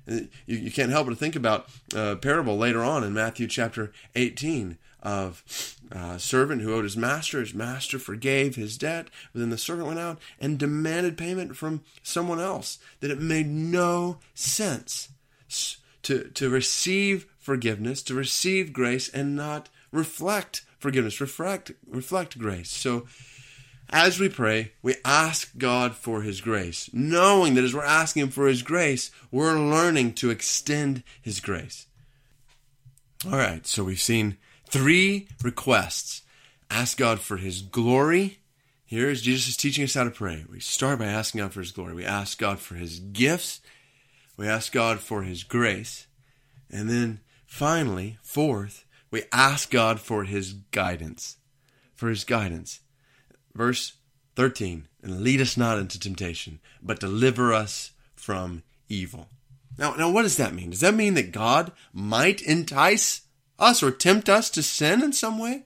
You, 0.10 0.28
you 0.46 0.72
can't 0.72 0.92
help 0.92 1.08
but 1.08 1.18
think 1.18 1.36
about 1.36 1.68
a 1.96 2.16
parable 2.16 2.58
later 2.58 2.84
on 2.84 3.04
in 3.04 3.14
Matthew 3.14 3.48
chapter 3.48 3.92
18 4.16 4.78
of 5.02 5.44
uh, 5.96 6.14
a 6.16 6.20
servant 6.20 6.62
who 6.62 6.74
owed 6.74 6.84
his 6.84 6.98
master. 6.98 7.40
His 7.40 7.54
master 7.54 8.00
forgave 8.00 8.56
his 8.56 8.78
debt, 8.78 9.10
but 9.32 9.40
then 9.40 9.50
the 9.50 9.58
servant 9.58 9.88
went 9.88 10.00
out 10.00 10.20
and 10.40 10.58
demanded 10.58 11.18
payment 11.18 11.56
from 11.56 11.82
someone 12.04 12.40
else. 12.40 12.80
That 13.00 13.12
it 13.12 13.22
made 13.22 13.48
no 13.48 14.20
sense 14.34 15.10
to, 16.04 16.24
to 16.30 16.50
receive 16.50 17.28
forgiveness, 17.38 18.02
to 18.04 18.14
receive 18.14 18.74
grace, 18.74 19.10
and 19.10 19.36
not 19.36 19.70
reflect 19.92 20.64
forgiveness, 20.80 21.22
reflect, 21.22 21.72
reflect 21.88 22.38
grace. 22.38 22.70
So 22.70 23.08
as 23.92 24.20
we 24.20 24.30
pray, 24.30 24.74
we 24.82 24.96
ask 25.04 25.58
God 25.58 25.96
for 25.96 26.22
His 26.22 26.42
grace, 26.42 26.90
knowing 26.94 27.56
that 27.56 27.64
as 27.64 27.74
we're 27.74 27.84
asking 27.84 28.24
Him 28.24 28.30
for 28.30 28.48
His 28.48 28.62
grace, 28.62 29.12
we're 29.32 29.60
learning 29.60 30.14
to 30.16 30.30
extend 30.30 31.04
His 31.22 31.40
grace. 31.40 31.88
All 33.26 33.38
right, 33.38 33.66
so 33.66 33.84
we've 33.84 34.00
seen 34.00 34.38
three 34.70 35.28
requests. 35.44 36.22
Ask 36.70 36.98
God 36.98 37.20
for 37.20 37.38
His 37.38 37.62
glory. 37.62 38.40
Here 38.86 39.10
is 39.10 39.22
Jesus 39.22 39.50
is 39.50 39.58
teaching 39.58 39.84
us 39.84 39.96
how 39.96 40.04
to 40.04 40.12
pray. 40.12 40.46
We 40.50 40.60
start 40.60 41.00
by 41.00 41.06
asking 41.06 41.42
God 41.42 41.54
for 41.54 41.60
His 41.60 41.72
glory. 41.72 41.94
We 41.94 42.06
ask 42.06 42.38
God 42.38 42.60
for 42.60 42.76
His 42.76 43.00
gifts. 43.00 43.60
We 44.38 44.48
ask 44.48 44.72
God 44.72 45.00
for 45.00 45.24
His 45.24 45.44
grace. 45.44 46.08
And 46.72 46.90
then 46.90 47.22
finally, 47.46 48.18
fourth, 48.22 48.86
we 49.12 49.24
ask 49.34 49.72
God 49.72 50.00
for 50.00 50.24
His 50.24 50.54
guidance. 50.54 51.38
For 51.96 52.10
His 52.10 52.24
guidance. 52.24 52.82
Verse 53.54 53.94
13, 54.36 54.88
and 55.04 55.22
lead 55.22 55.42
us 55.42 55.58
not 55.58 55.78
into 55.78 56.00
temptation, 56.00 56.60
but 56.82 57.00
deliver 57.00 57.54
us 57.54 57.92
from 58.16 58.64
evil. 58.88 59.28
Now, 59.78 59.96
now 59.96 60.10
what 60.10 60.24
does 60.24 60.38
that 60.38 60.54
mean? 60.54 60.72
Does 60.72 60.82
that 60.82 60.94
mean 60.94 61.14
that 61.16 61.32
God 61.32 61.72
might 61.94 62.42
entice 62.42 63.22
us 63.58 63.84
or 63.84 63.92
tempt 63.92 64.30
us 64.30 64.50
to 64.52 64.64
sin 64.64 65.02
in 65.02 65.14
some 65.14 65.38
way? 65.38 65.66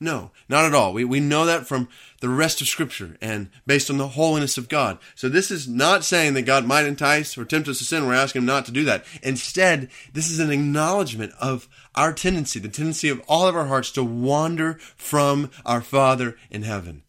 No, 0.00 0.32
not 0.48 0.64
at 0.64 0.74
all. 0.74 0.92
We, 0.92 1.04
we 1.04 1.20
know 1.20 1.46
that 1.46 1.66
from 1.66 1.88
the 2.20 2.28
rest 2.28 2.60
of 2.60 2.66
Scripture 2.66 3.16
and 3.20 3.48
based 3.66 3.88
on 3.88 3.96
the 3.96 4.08
holiness 4.08 4.58
of 4.58 4.68
God. 4.68 4.98
So 5.14 5.28
this 5.28 5.50
is 5.50 5.68
not 5.68 6.04
saying 6.04 6.34
that 6.34 6.42
God 6.42 6.66
might 6.66 6.84
entice 6.84 7.38
or 7.38 7.44
tempt 7.44 7.68
us 7.68 7.78
to 7.78 7.84
sin. 7.84 8.06
We're 8.06 8.14
asking 8.14 8.42
Him 8.42 8.46
not 8.46 8.66
to 8.66 8.72
do 8.72 8.84
that. 8.84 9.04
Instead, 9.22 9.88
this 10.12 10.28
is 10.28 10.40
an 10.40 10.50
acknowledgement 10.50 11.32
of 11.40 11.68
our 11.94 12.12
tendency, 12.12 12.58
the 12.58 12.68
tendency 12.68 13.08
of 13.08 13.22
all 13.28 13.46
of 13.46 13.54
our 13.54 13.66
hearts 13.66 13.92
to 13.92 14.02
wander 14.02 14.78
from 14.96 15.50
our 15.64 15.80
Father 15.80 16.36
in 16.50 16.62
heaven. 16.62 17.03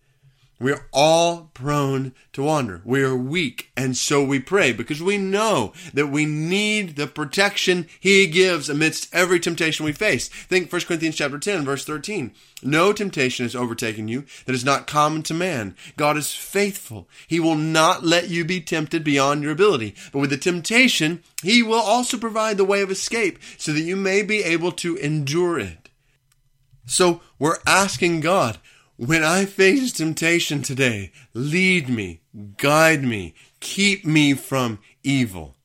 We're 0.57 0.87
all 0.93 1.51
prone 1.53 2.13
to 2.31 2.43
wander. 2.43 2.81
We 2.85 3.03
are 3.03 3.15
weak, 3.15 3.71
and 3.75 3.97
so 3.97 4.23
we 4.23 4.39
pray 4.39 4.71
because 4.71 5.03
we 5.03 5.17
know 5.17 5.73
that 5.93 6.07
we 6.07 6.25
need 6.25 6.95
the 6.95 7.07
protection 7.07 7.87
He 7.99 8.27
gives 8.27 8.69
amidst 8.69 9.13
every 9.13 9.41
temptation 9.41 9.85
we 9.85 9.91
face. 9.91 10.29
Think 10.29 10.71
1 10.71 10.83
Corinthians 10.83 11.17
chapter 11.17 11.37
10, 11.37 11.65
verse 11.65 11.83
13. 11.83 12.31
No 12.63 12.93
temptation 12.93 13.43
has 13.43 13.53
overtaken 13.53 14.07
you 14.07 14.23
that 14.45 14.55
is 14.55 14.63
not 14.63 14.87
common 14.87 15.23
to 15.23 15.33
man. 15.33 15.75
God 15.97 16.15
is 16.15 16.33
faithful. 16.33 17.09
He 17.27 17.39
will 17.39 17.55
not 17.55 18.05
let 18.05 18.29
you 18.29 18.45
be 18.45 18.61
tempted 18.61 19.03
beyond 19.03 19.43
your 19.43 19.51
ability. 19.51 19.93
But 20.13 20.19
with 20.19 20.29
the 20.29 20.37
temptation, 20.37 21.21
He 21.43 21.61
will 21.63 21.81
also 21.81 22.17
provide 22.17 22.55
the 22.55 22.63
way 22.63 22.81
of 22.81 22.89
escape 22.89 23.39
so 23.57 23.73
that 23.73 23.81
you 23.81 23.97
may 23.97 24.23
be 24.23 24.41
able 24.41 24.71
to 24.73 24.95
endure 24.95 25.59
it. 25.59 25.89
So 26.85 27.21
we're 27.39 27.57
asking 27.67 28.21
God, 28.21 28.57
when 28.97 29.23
I 29.23 29.45
face 29.45 29.91
temptation 29.91 30.61
today, 30.61 31.11
lead 31.33 31.89
me, 31.89 32.21
guide 32.57 33.03
me, 33.03 33.33
keep 33.59 34.05
me 34.05 34.33
from 34.33 34.79
evil. 35.03 35.55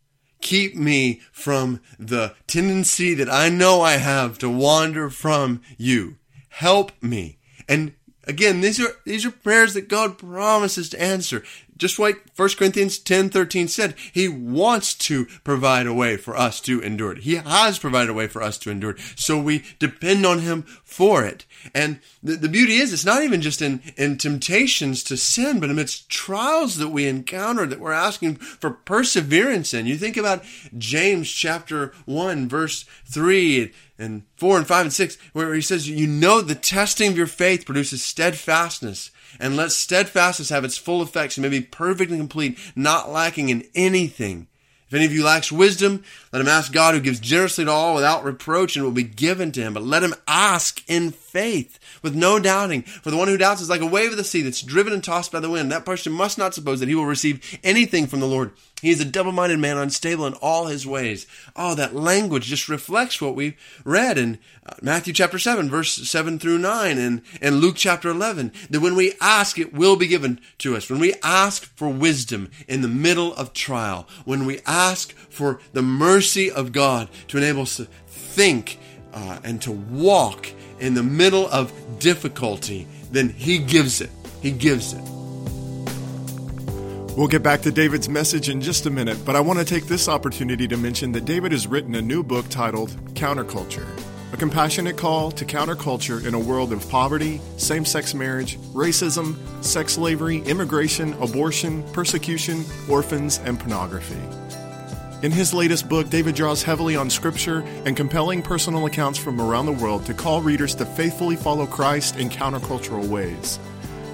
Keep 0.41 0.75
me 0.75 1.21
from 1.33 1.81
the 1.99 2.35
tendency 2.47 3.15
that 3.15 3.31
I 3.31 3.51
know 3.51 3.83
I 3.83 3.99
have 3.99 4.39
to 4.39 4.49
wander 4.49 5.11
from 5.11 5.61
you. 5.77 6.17
Help 6.49 6.93
me. 7.03 7.39
And 7.69 7.95
again, 8.25 8.63
these 8.63 8.81
are, 8.81 8.97
these 9.05 9.27
are 9.27 9.31
prayers 9.31 9.75
that 9.75 9.89
God 9.89 10.19
promises 10.19 10.89
to 10.91 11.01
answer. 11.01 11.45
Just 11.81 11.99
like 11.99 12.23
1 12.37 12.49
Corinthians 12.59 12.99
10 12.99 13.31
13 13.31 13.67
said, 13.67 13.95
He 14.13 14.29
wants 14.29 14.93
to 14.95 15.25
provide 15.45 15.87
a 15.87 15.95
way 15.95 16.19
for 16.19 16.37
us 16.37 16.61
to 16.61 16.79
endure 16.81 17.13
it. 17.13 17.23
He 17.23 17.37
has 17.37 17.79
provided 17.79 18.11
a 18.11 18.15
way 18.15 18.27
for 18.27 18.43
us 18.43 18.59
to 18.59 18.71
endure 18.71 18.91
it. 18.91 19.01
So 19.17 19.41
we 19.41 19.65
depend 19.79 20.27
on 20.27 20.41
Him 20.41 20.65
for 20.85 21.25
it. 21.25 21.47
And 21.75 22.01
the, 22.23 22.37
the 22.37 22.51
beauty 22.51 22.75
is, 22.75 22.93
it's 22.93 23.07
not 23.07 23.23
even 23.23 23.41
just 23.41 23.63
in, 23.63 23.81
in 23.97 24.19
temptations 24.19 25.03
to 25.05 25.17
sin, 25.17 25.59
but 25.59 25.71
amidst 25.71 26.11
trials 26.11 26.77
that 26.77 26.91
we 26.91 27.07
encounter 27.07 27.65
that 27.65 27.81
we're 27.81 27.93
asking 27.93 28.37
for 28.37 28.71
perseverance 28.71 29.73
in. 29.73 29.87
You 29.87 29.97
think 29.97 30.19
about 30.19 30.45
James 30.77 31.31
chapter 31.31 31.95
1, 32.05 32.47
verse 32.47 32.85
3 33.07 33.73
and 33.99 34.25
4 34.37 34.59
and 34.59 34.67
5 34.67 34.83
and 34.83 34.93
6, 34.93 35.19
where 35.33 35.55
he 35.55 35.63
says, 35.63 35.89
You 35.89 36.07
know 36.07 36.43
the 36.43 36.55
testing 36.55 37.13
of 37.13 37.17
your 37.17 37.27
faith 37.27 37.65
produces 37.65 38.05
steadfastness 38.05 39.11
and 39.39 39.57
let 39.57 39.73
steadfastness 39.73 40.49
have 40.49 40.65
its 40.65 40.79
full 40.79 41.03
effects 41.03 41.37
and 41.37 41.43
may 41.43 41.49
be 41.49 41.61
perfect 41.61 42.11
and 42.11 42.21
complete, 42.21 42.59
not 42.75 43.11
lacking 43.11 43.49
in 43.49 43.65
anything. 43.75 44.47
If 44.91 44.95
any 44.95 45.05
of 45.05 45.13
you 45.13 45.23
lacks 45.23 45.53
wisdom, 45.53 46.03
let 46.33 46.43
him 46.43 46.49
ask 46.49 46.73
God 46.73 46.95
who 46.95 47.01
gives 47.01 47.21
generously 47.21 47.65
to 47.65 47.71
all 47.71 47.95
without 47.95 48.25
reproach 48.25 48.75
and 48.75 48.83
it 48.83 48.85
will 48.85 48.93
be 48.93 49.05
given 49.05 49.53
to 49.53 49.61
him. 49.61 49.73
But 49.73 49.85
let 49.85 50.03
him 50.03 50.17
ask 50.27 50.83
in 50.91 51.13
faith 51.13 51.79
with 52.03 52.17
no 52.17 52.41
doubting. 52.41 52.83
For 52.83 53.13
the 53.13 53.17
one 53.17 53.29
who 53.29 53.37
doubts 53.37 53.61
is 53.61 53.71
like 53.71 53.83
a 53.83 53.87
wave 53.87 54.11
of 54.11 54.17
the 54.17 54.25
sea 54.25 54.43
that's 54.43 54.63
driven 54.63 54.93
and 54.93 55.05
tossed 55.05 55.31
by 55.31 55.39
the 55.39 55.49
wind. 55.49 55.71
That 55.71 55.85
person 55.85 56.13
must 56.13 56.39
not 56.39 56.55
suppose 56.55 56.81
that 56.81 56.89
he 56.89 56.97
will 56.97 57.07
receive 57.07 57.61
anything 57.63 58.09
from 58.09 58.19
the 58.19 58.27
Lord. 58.27 58.51
He 58.81 58.91
is 58.91 59.01
a 59.01 59.05
double-minded 59.05 59.59
man, 59.59 59.77
unstable 59.77 60.27
in 60.27 60.35
all 60.35 60.67
his 60.67 60.87
ways. 60.87 61.27
Oh, 61.55 61.75
that 61.75 61.95
language 61.95 62.45
just 62.45 62.69
reflects 62.69 63.21
what 63.21 63.35
we 63.35 63.57
read 63.85 64.17
in 64.17 64.39
uh, 64.67 64.75
Matthew 64.81 65.13
chapter 65.13 65.39
7, 65.39 65.69
verse 65.69 65.93
7 66.09 66.39
through 66.39 66.59
9, 66.59 66.99
and, 66.99 67.23
and 67.43 67.57
Luke 67.61 67.77
chapter 67.77 68.09
11. 68.09 68.53
That 68.71 68.81
when 68.81 68.97
we 68.97 69.15
ask, 69.21 69.59
it 69.59 69.75
will 69.75 69.97
be 69.97 70.07
given 70.07 70.41
to 70.59 70.77
us. 70.77 70.89
When 70.89 71.01
we 71.01 71.15
ask 71.23 71.65
for 71.77 71.89
wisdom 71.89 72.51
in 72.67 72.81
the 72.81 72.89
middle 72.89 73.35
of 73.35 73.53
trial, 73.53 74.09
when 74.25 74.47
we 74.47 74.61
ask 74.67 75.13
for 75.13 75.61
the 75.73 75.83
mercy 75.83 76.51
of 76.51 76.73
God 76.73 77.09
to 77.29 77.39
enable 77.39 77.63
us 77.63 77.77
to 77.77 77.85
think 77.85 78.79
uh, 79.13 79.41
and 79.45 79.61
to 79.63 79.73
walk 79.73 80.51
in 80.79 80.95
the 80.95 81.03
middle 81.03 81.49
of 81.49 81.73
difficulty, 81.99 82.87
then 83.11 83.29
He 83.29 83.59
gives 83.59 84.01
it. 84.01 84.11
He 84.41 84.51
gives 84.51 84.95
it. 84.95 85.20
We'll 87.21 87.29
get 87.29 87.43
back 87.43 87.61
to 87.63 87.71
David's 87.71 88.09
message 88.09 88.49
in 88.49 88.63
just 88.63 88.87
a 88.87 88.91
minute, 88.91 89.27
but 89.27 89.37
I 89.37 89.41
want 89.41 89.59
to 89.59 89.65
take 89.67 89.85
this 89.85 90.09
opportunity 90.09 90.67
to 90.67 90.79
mention 90.79 91.13
that 91.13 91.27
David 91.27 91.53
has 91.53 91.67
written 91.67 91.95
a 91.97 92.01
new 92.01 92.23
book 92.23 92.49
titled 92.49 92.93
Counterculture 93.13 93.87
A 94.33 94.39
Compassionate 94.39 94.97
Call 94.97 95.31
to 95.33 95.45
Counterculture 95.45 96.25
in 96.25 96.33
a 96.33 96.39
World 96.39 96.73
of 96.73 96.89
Poverty, 96.89 97.39
Same 97.59 97.85
Sex 97.85 98.15
Marriage, 98.15 98.57
Racism, 98.73 99.37
Sex 99.63 99.93
Slavery, 99.93 100.39
Immigration, 100.47 101.13
Abortion, 101.21 101.83
Persecution, 101.93 102.65
Orphans, 102.89 103.39
and 103.45 103.61
Pornography. 103.61 104.17
In 105.23 105.31
his 105.31 105.53
latest 105.53 105.91
book, 105.91 106.09
David 106.09 106.35
draws 106.35 106.63
heavily 106.63 106.97
on 106.97 107.11
scripture 107.11 107.59
and 107.85 107.99
compelling 107.99 108.41
personal 108.41 108.87
accounts 108.87 109.19
from 109.19 109.43
around 109.43 109.67
the 109.67 109.73
world 109.73 110.07
to 110.07 110.15
call 110.15 110.41
readers 110.41 110.75
to 110.77 110.87
faithfully 110.87 111.37
follow 111.37 111.67
Christ 111.67 112.17
in 112.17 112.31
countercultural 112.31 113.07
ways 113.07 113.59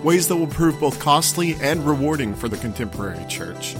ways 0.06 0.28
that 0.28 0.36
will 0.36 0.46
prove 0.46 0.78
both 0.78 1.00
costly 1.00 1.56
and 1.56 1.84
rewarding 1.84 2.32
for 2.32 2.48
the 2.48 2.56
contemporary 2.58 3.26
church. 3.26 3.74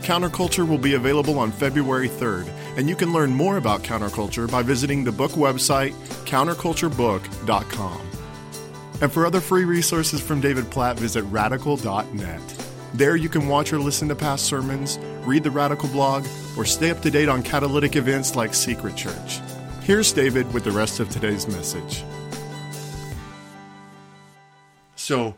Counterculture 0.00 0.66
will 0.66 0.78
be 0.78 0.94
available 0.94 1.38
on 1.38 1.52
February 1.52 2.08
3rd, 2.08 2.48
and 2.78 2.88
you 2.88 2.96
can 2.96 3.12
learn 3.12 3.34
more 3.34 3.58
about 3.58 3.82
counterculture 3.82 4.50
by 4.50 4.62
visiting 4.62 5.04
the 5.04 5.12
book 5.12 5.32
website 5.32 5.92
counterculturebook.com. 6.24 8.00
And 9.02 9.12
for 9.12 9.26
other 9.26 9.40
free 9.40 9.64
resources 9.64 10.22
from 10.22 10.40
David 10.40 10.70
Platt, 10.70 10.98
visit 10.98 11.22
radical.net. 11.24 12.40
There 12.94 13.16
you 13.16 13.28
can 13.28 13.46
watch 13.46 13.74
or 13.74 13.78
listen 13.78 14.08
to 14.08 14.14
past 14.14 14.46
sermons, 14.46 14.98
read 15.26 15.42
the 15.44 15.50
Radical 15.50 15.90
blog, 15.90 16.26
or 16.56 16.64
stay 16.64 16.90
up 16.90 17.02
to 17.02 17.10
date 17.10 17.28
on 17.28 17.42
catalytic 17.42 17.94
events 17.94 18.36
like 18.36 18.54
Secret 18.54 18.96
Church. 18.96 19.40
Here's 19.82 20.14
David 20.14 20.50
with 20.54 20.64
the 20.64 20.70
rest 20.70 20.98
of 20.98 21.10
today's 21.10 21.46
message. 21.46 22.04
So 24.96 25.34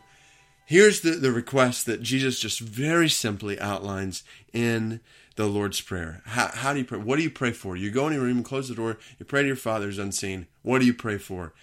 here's 0.65 1.01
the, 1.01 1.11
the 1.11 1.31
request 1.31 1.85
that 1.85 2.01
Jesus 2.01 2.39
just 2.39 2.59
very 2.59 3.09
simply 3.09 3.59
outlines 3.59 4.23
in 4.53 4.99
the 5.35 5.47
Lord's 5.47 5.81
Prayer. 5.81 6.21
How, 6.25 6.49
how 6.53 6.73
do 6.73 6.79
you 6.79 6.85
pray? 6.85 6.97
What 6.97 7.17
do 7.17 7.23
you 7.23 7.29
pray 7.29 7.51
for? 7.51 7.75
You 7.75 7.91
go 7.91 8.07
in 8.07 8.13
your 8.13 8.23
room, 8.23 8.43
close 8.43 8.69
the 8.69 8.75
door, 8.75 8.97
you 9.19 9.25
pray 9.25 9.41
to 9.41 9.47
your 9.47 9.55
Father 9.55 9.85
who's 9.85 9.99
unseen. 9.99 10.47
What 10.61 10.79
do 10.79 10.85
you 10.85 10.93
pray 10.93 11.17
for? 11.17 11.53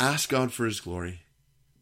Ask 0.00 0.28
God 0.28 0.52
for 0.52 0.64
His 0.64 0.80
glory. 0.80 1.20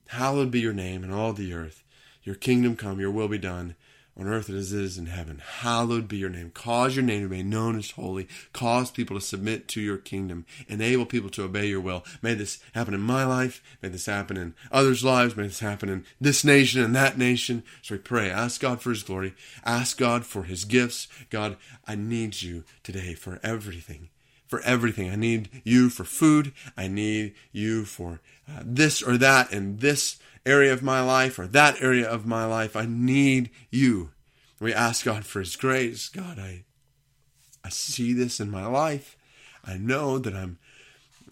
Hallowed 0.08 0.50
be 0.50 0.60
your 0.60 0.72
name 0.72 1.04
in 1.04 1.12
all 1.12 1.32
the 1.32 1.52
earth. 1.52 1.82
Your 2.22 2.34
kingdom 2.34 2.76
come, 2.76 3.00
your 3.00 3.10
will 3.10 3.28
be 3.28 3.38
done 3.38 3.76
on 4.18 4.26
earth 4.26 4.48
as 4.48 4.72
it 4.72 4.80
is 4.80 4.96
in 4.96 5.06
heaven. 5.06 5.42
Hallowed 5.60 6.08
be 6.08 6.16
your 6.16 6.30
name. 6.30 6.50
Cause 6.50 6.96
your 6.96 7.04
name 7.04 7.22
to 7.22 7.28
be 7.28 7.42
known 7.42 7.76
as 7.76 7.90
holy. 7.90 8.26
Cause 8.52 8.90
people 8.90 9.18
to 9.18 9.24
submit 9.24 9.68
to 9.68 9.80
your 9.80 9.98
kingdom. 9.98 10.46
Enable 10.68 11.04
people 11.04 11.28
to 11.30 11.44
obey 11.44 11.66
your 11.66 11.80
will. 11.80 12.04
May 12.22 12.34
this 12.34 12.58
happen 12.74 12.94
in 12.94 13.00
my 13.00 13.24
life. 13.24 13.62
May 13.82 13.90
this 13.90 14.06
happen 14.06 14.36
in 14.36 14.54
others' 14.72 15.04
lives. 15.04 15.36
May 15.36 15.46
this 15.46 15.60
happen 15.60 15.88
in 15.88 16.04
this 16.20 16.44
nation 16.44 16.82
and 16.82 16.96
that 16.96 17.18
nation. 17.18 17.62
So 17.82 17.94
we 17.94 17.98
pray. 17.98 18.30
Ask 18.30 18.60
God 18.60 18.80
for 18.80 18.90
his 18.90 19.02
glory. 19.02 19.34
Ask 19.64 19.98
God 19.98 20.24
for 20.24 20.44
his 20.44 20.64
gifts. 20.64 21.08
God, 21.28 21.56
I 21.86 21.94
need 21.94 22.42
you 22.42 22.64
today 22.82 23.14
for 23.14 23.38
everything. 23.42 24.08
For 24.46 24.60
everything. 24.60 25.10
I 25.10 25.16
need 25.16 25.50
you 25.64 25.90
for 25.90 26.04
food. 26.04 26.52
I 26.76 26.88
need 26.88 27.34
you 27.52 27.84
for 27.84 28.20
uh, 28.48 28.62
this 28.64 29.02
or 29.02 29.18
that 29.18 29.52
and 29.52 29.80
this 29.80 30.18
area 30.46 30.72
of 30.72 30.82
my 30.82 31.00
life 31.00 31.38
or 31.38 31.46
that 31.48 31.82
area 31.82 32.08
of 32.08 32.24
my 32.26 32.46
life. 32.46 32.76
I 32.76 32.86
need 32.86 33.50
you. 33.70 34.10
We 34.60 34.72
ask 34.72 35.04
God 35.04 35.26
for 35.26 35.40
His 35.40 35.56
grace. 35.56 36.08
God, 36.08 36.38
I, 36.38 36.64
I 37.64 37.68
see 37.68 38.12
this 38.12 38.40
in 38.40 38.50
my 38.50 38.66
life. 38.66 39.16
I 39.64 39.76
know 39.76 40.18
that 40.18 40.34
I'm, 40.34 40.58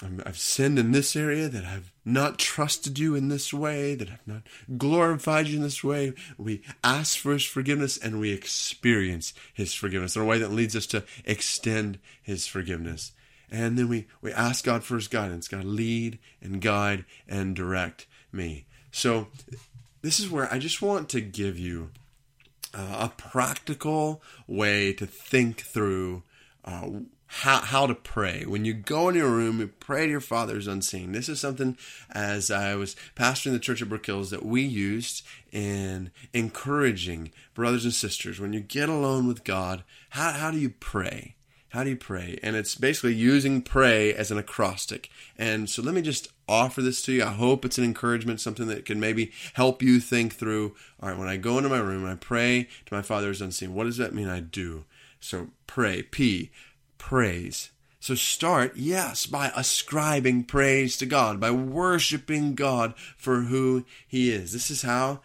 I'm 0.03 0.23
I've 0.27 0.37
sinned 0.37 0.79
in 0.79 0.93
this 0.93 1.15
area, 1.15 1.49
that 1.49 1.65
I've 1.65 1.93
not 2.05 2.39
trusted 2.39 2.99
you 2.99 3.15
in 3.15 3.29
this 3.29 3.55
way, 3.55 3.95
that 3.95 4.11
I've 4.11 4.27
not 4.27 4.43
glorified 4.77 5.47
you 5.47 5.57
in 5.57 5.63
this 5.63 5.85
way. 5.85 6.13
We 6.37 6.63
ask 6.83 7.17
for 7.17 7.33
His 7.33 7.45
forgiveness 7.45 7.97
and 7.97 8.21
we 8.21 8.33
experience 8.33 9.33
His 9.55 9.73
forgiveness 9.73 10.17
in 10.17 10.23
a 10.23 10.27
way 10.27 10.39
that 10.39 10.53
leads 10.53 10.77
us 10.77 10.87
to 10.89 11.05
extend 11.25 11.99
His 12.23 12.47
forgiveness. 12.47 13.13
And 13.51 13.79
then 13.79 13.89
we, 13.89 14.09
we 14.21 14.33
ask 14.33 14.65
God 14.65 14.83
for 14.83 14.97
His 14.97 15.09
guidance. 15.09 15.49
God, 15.49 15.65
lead 15.65 16.19
and 16.43 16.61
guide 16.61 17.05
and 17.29 17.55
direct 17.55 18.07
me. 18.33 18.67
So, 18.95 19.27
this 20.03 20.21
is 20.21 20.31
where 20.31 20.51
I 20.55 20.61
just 20.61 20.81
want 20.81 21.09
to 21.09 21.21
give 21.21 21.59
you 21.59 21.91
uh, 22.73 23.09
a 23.11 23.13
practical 23.17 24.23
way 24.47 24.93
to 24.93 25.05
think 25.05 25.63
through 25.63 26.23
uh, 26.65 26.89
how, 27.27 27.63
how 27.63 27.87
to 27.89 27.97
pray. 27.97 28.45
When 28.47 28.65
you 28.65 28.73
go 28.73 29.09
in 29.09 29.17
your 29.17 29.31
room, 29.31 29.59
you 29.59 29.67
pray 29.67 30.05
to 30.05 30.13
your 30.13 30.21
Father's 30.21 30.69
unseen. 30.69 31.11
This 31.11 31.29
is 31.29 31.41
something, 31.41 31.77
as 32.13 32.53
I 32.53 32.77
was 32.77 32.95
pastoring 33.17 33.51
the 33.51 33.59
church 33.59 33.83
at 33.83 33.89
Brook 33.89 34.07
Hills, 34.07 34.31
that 34.31 34.47
we 34.47 34.63
used 34.63 35.27
in 35.51 36.13
encouraging 36.33 37.33
brothers 37.53 37.85
and 37.85 37.93
sisters. 37.93 38.39
When 38.39 38.53
you 38.53 38.61
get 38.61 38.89
alone 38.89 39.27
with 39.27 39.43
God, 39.43 39.83
how, 40.11 40.31
how 40.31 40.53
do 40.53 40.59
you 40.59 40.71
pray? 40.71 41.35
How 41.71 41.83
do 41.83 41.91
you 41.91 41.97
pray? 41.97 42.39
And 42.45 42.55
it's 42.55 42.77
basically 42.77 43.15
using 43.15 43.61
pray 43.61 44.15
as 44.15 44.31
an 44.31 44.39
acrostic. 44.39 45.11
And 45.37 45.69
so 45.69 45.83
let 45.83 45.95
me 45.95 46.03
just 46.03 46.29
offer 46.49 46.83
this 46.83 47.03
to 47.03 47.13
you. 47.13 47.25
I 47.25 47.33
hope 47.33 47.65
it's 47.65 47.79
an 47.79 47.85
encouragement, 47.85 48.41
something 48.41 48.67
that 48.69 48.85
can 48.85 49.01
maybe 49.01 49.33
help 49.55 49.83
you 49.83 50.01
think 50.01 50.35
through. 50.35 50.75
All 51.01 51.09
right, 51.09 51.19
when 51.19 51.29
I 51.29 51.37
go 51.37 51.57
into 51.59 51.71
my 51.71 51.79
room 51.79 52.05
I 52.05 52.15
pray 52.15 52.69
to 52.87 52.95
my 52.95 53.03
Father 53.03 53.29
who's 53.29 53.41
unseen, 53.41 53.75
what 53.75 53.85
does 53.85 53.97
that 53.97 54.15
mean 54.15 54.29
I 54.29 54.41
do? 54.41 54.85
So 55.21 55.49
pray, 55.67 56.03
P, 56.03 56.51
praise. 56.99 57.71
So 57.99 58.15
start, 58.15 58.77
yes, 58.77 59.25
by 59.25 59.51
ascribing 59.57 60.45
praise 60.45 60.99
to 60.99 61.07
God, 61.07 61.41
by 61.41 61.51
worshiping 61.51 62.55
God 62.55 62.93
for 63.17 63.43
who 63.43 63.87
He 64.07 64.31
is. 64.31 64.53
This 64.53 64.71
is 64.71 64.83
how 64.83 65.21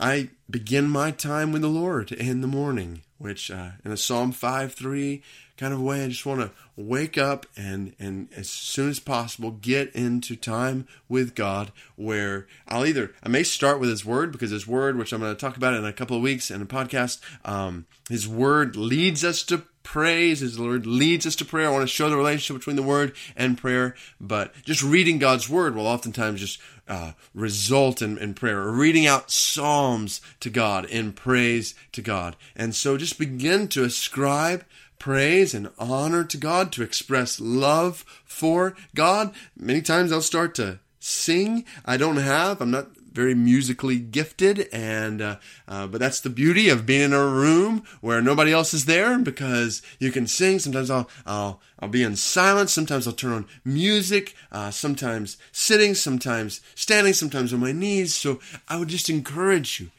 I 0.00 0.30
begin 0.50 0.88
my 0.88 1.12
time 1.12 1.52
with 1.52 1.62
the 1.62 1.68
Lord 1.68 2.10
in 2.10 2.40
the 2.40 2.48
morning, 2.48 3.02
which 3.18 3.48
uh, 3.48 3.70
in 3.84 3.92
a 3.92 3.96
Psalm 3.96 4.32
5 4.32 4.74
3 4.74 5.22
kind 5.64 5.72
of 5.72 5.80
way. 5.80 6.04
I 6.04 6.08
just 6.08 6.26
want 6.26 6.42
to 6.42 6.50
wake 6.76 7.16
up 7.16 7.46
and, 7.56 7.94
and 7.98 8.28
as 8.36 8.50
soon 8.50 8.90
as 8.90 9.00
possible 9.00 9.50
get 9.50 9.90
into 9.94 10.36
time 10.36 10.86
with 11.08 11.34
God 11.34 11.72
where 11.96 12.46
I'll 12.68 12.84
either, 12.84 13.12
I 13.22 13.30
may 13.30 13.44
start 13.44 13.80
with 13.80 13.88
His 13.88 14.04
Word 14.04 14.30
because 14.30 14.50
His 14.50 14.66
Word, 14.66 14.98
which 14.98 15.10
I'm 15.10 15.22
going 15.22 15.34
to 15.34 15.40
talk 15.40 15.56
about 15.56 15.72
in 15.72 15.86
a 15.86 15.92
couple 15.94 16.18
of 16.18 16.22
weeks 16.22 16.50
in 16.50 16.60
a 16.60 16.66
podcast, 16.66 17.18
um, 17.46 17.86
His 18.10 18.28
Word 18.28 18.76
leads 18.76 19.24
us 19.24 19.42
to 19.44 19.62
praise. 19.82 20.40
His 20.40 20.58
Word 20.58 20.84
leads 20.86 21.26
us 21.26 21.34
to 21.36 21.46
prayer. 21.46 21.68
I 21.68 21.72
want 21.72 21.84
to 21.84 21.86
show 21.86 22.10
the 22.10 22.16
relationship 22.18 22.60
between 22.60 22.76
the 22.76 22.82
Word 22.82 23.16
and 23.34 23.56
prayer, 23.56 23.94
but 24.20 24.52
just 24.64 24.82
reading 24.82 25.18
God's 25.18 25.48
Word 25.48 25.74
will 25.74 25.86
oftentimes 25.86 26.40
just 26.40 26.60
uh, 26.86 27.12
result 27.34 28.02
in, 28.02 28.18
in 28.18 28.34
prayer 28.34 28.60
or 28.60 28.72
reading 28.72 29.06
out 29.06 29.30
Psalms 29.30 30.20
to 30.40 30.50
God 30.50 30.84
in 30.84 31.12
praise 31.12 31.74
to 31.92 32.02
God. 32.02 32.36
And 32.54 32.74
so 32.74 32.98
just 32.98 33.18
begin 33.18 33.68
to 33.68 33.84
ascribe 33.84 34.66
praise 35.04 35.52
and 35.52 35.68
honor 35.78 36.24
to 36.24 36.38
God, 36.38 36.72
to 36.72 36.82
express 36.82 37.38
love 37.38 38.06
for 38.24 38.74
God. 38.94 39.34
Many 39.54 39.82
times 39.82 40.10
I'll 40.10 40.22
start 40.22 40.54
to 40.54 40.78
sing. 40.98 41.66
I 41.84 41.98
don't 41.98 42.16
have, 42.16 42.62
I'm 42.62 42.70
not 42.70 42.86
very 43.12 43.34
musically 43.34 43.98
gifted, 43.98 44.66
and 44.72 45.20
uh, 45.20 45.36
uh, 45.68 45.88
but 45.88 46.00
that's 46.00 46.20
the 46.20 46.30
beauty 46.30 46.70
of 46.70 46.86
being 46.86 47.02
in 47.02 47.12
a 47.12 47.22
room 47.22 47.82
where 48.00 48.22
nobody 48.22 48.50
else 48.50 48.72
is 48.72 48.86
there 48.86 49.18
because 49.18 49.82
you 49.98 50.10
can 50.10 50.26
sing. 50.26 50.58
Sometimes 50.58 50.90
I'll 50.90 51.10
I'll 51.26 51.60
I'll 51.78 51.90
be 51.90 52.02
in 52.02 52.16
silence. 52.16 52.72
Sometimes 52.72 53.06
I'll 53.06 53.12
turn 53.12 53.32
on 53.32 53.46
music. 53.62 54.34
Uh, 54.50 54.70
sometimes 54.70 55.36
sitting. 55.52 55.94
Sometimes 55.94 56.62
standing. 56.74 57.12
Sometimes 57.12 57.52
on 57.52 57.60
my 57.60 57.72
knees. 57.72 58.14
So 58.14 58.40
I 58.68 58.78
would 58.78 58.88
just 58.88 59.10
encourage 59.10 59.80
you, 59.80 59.90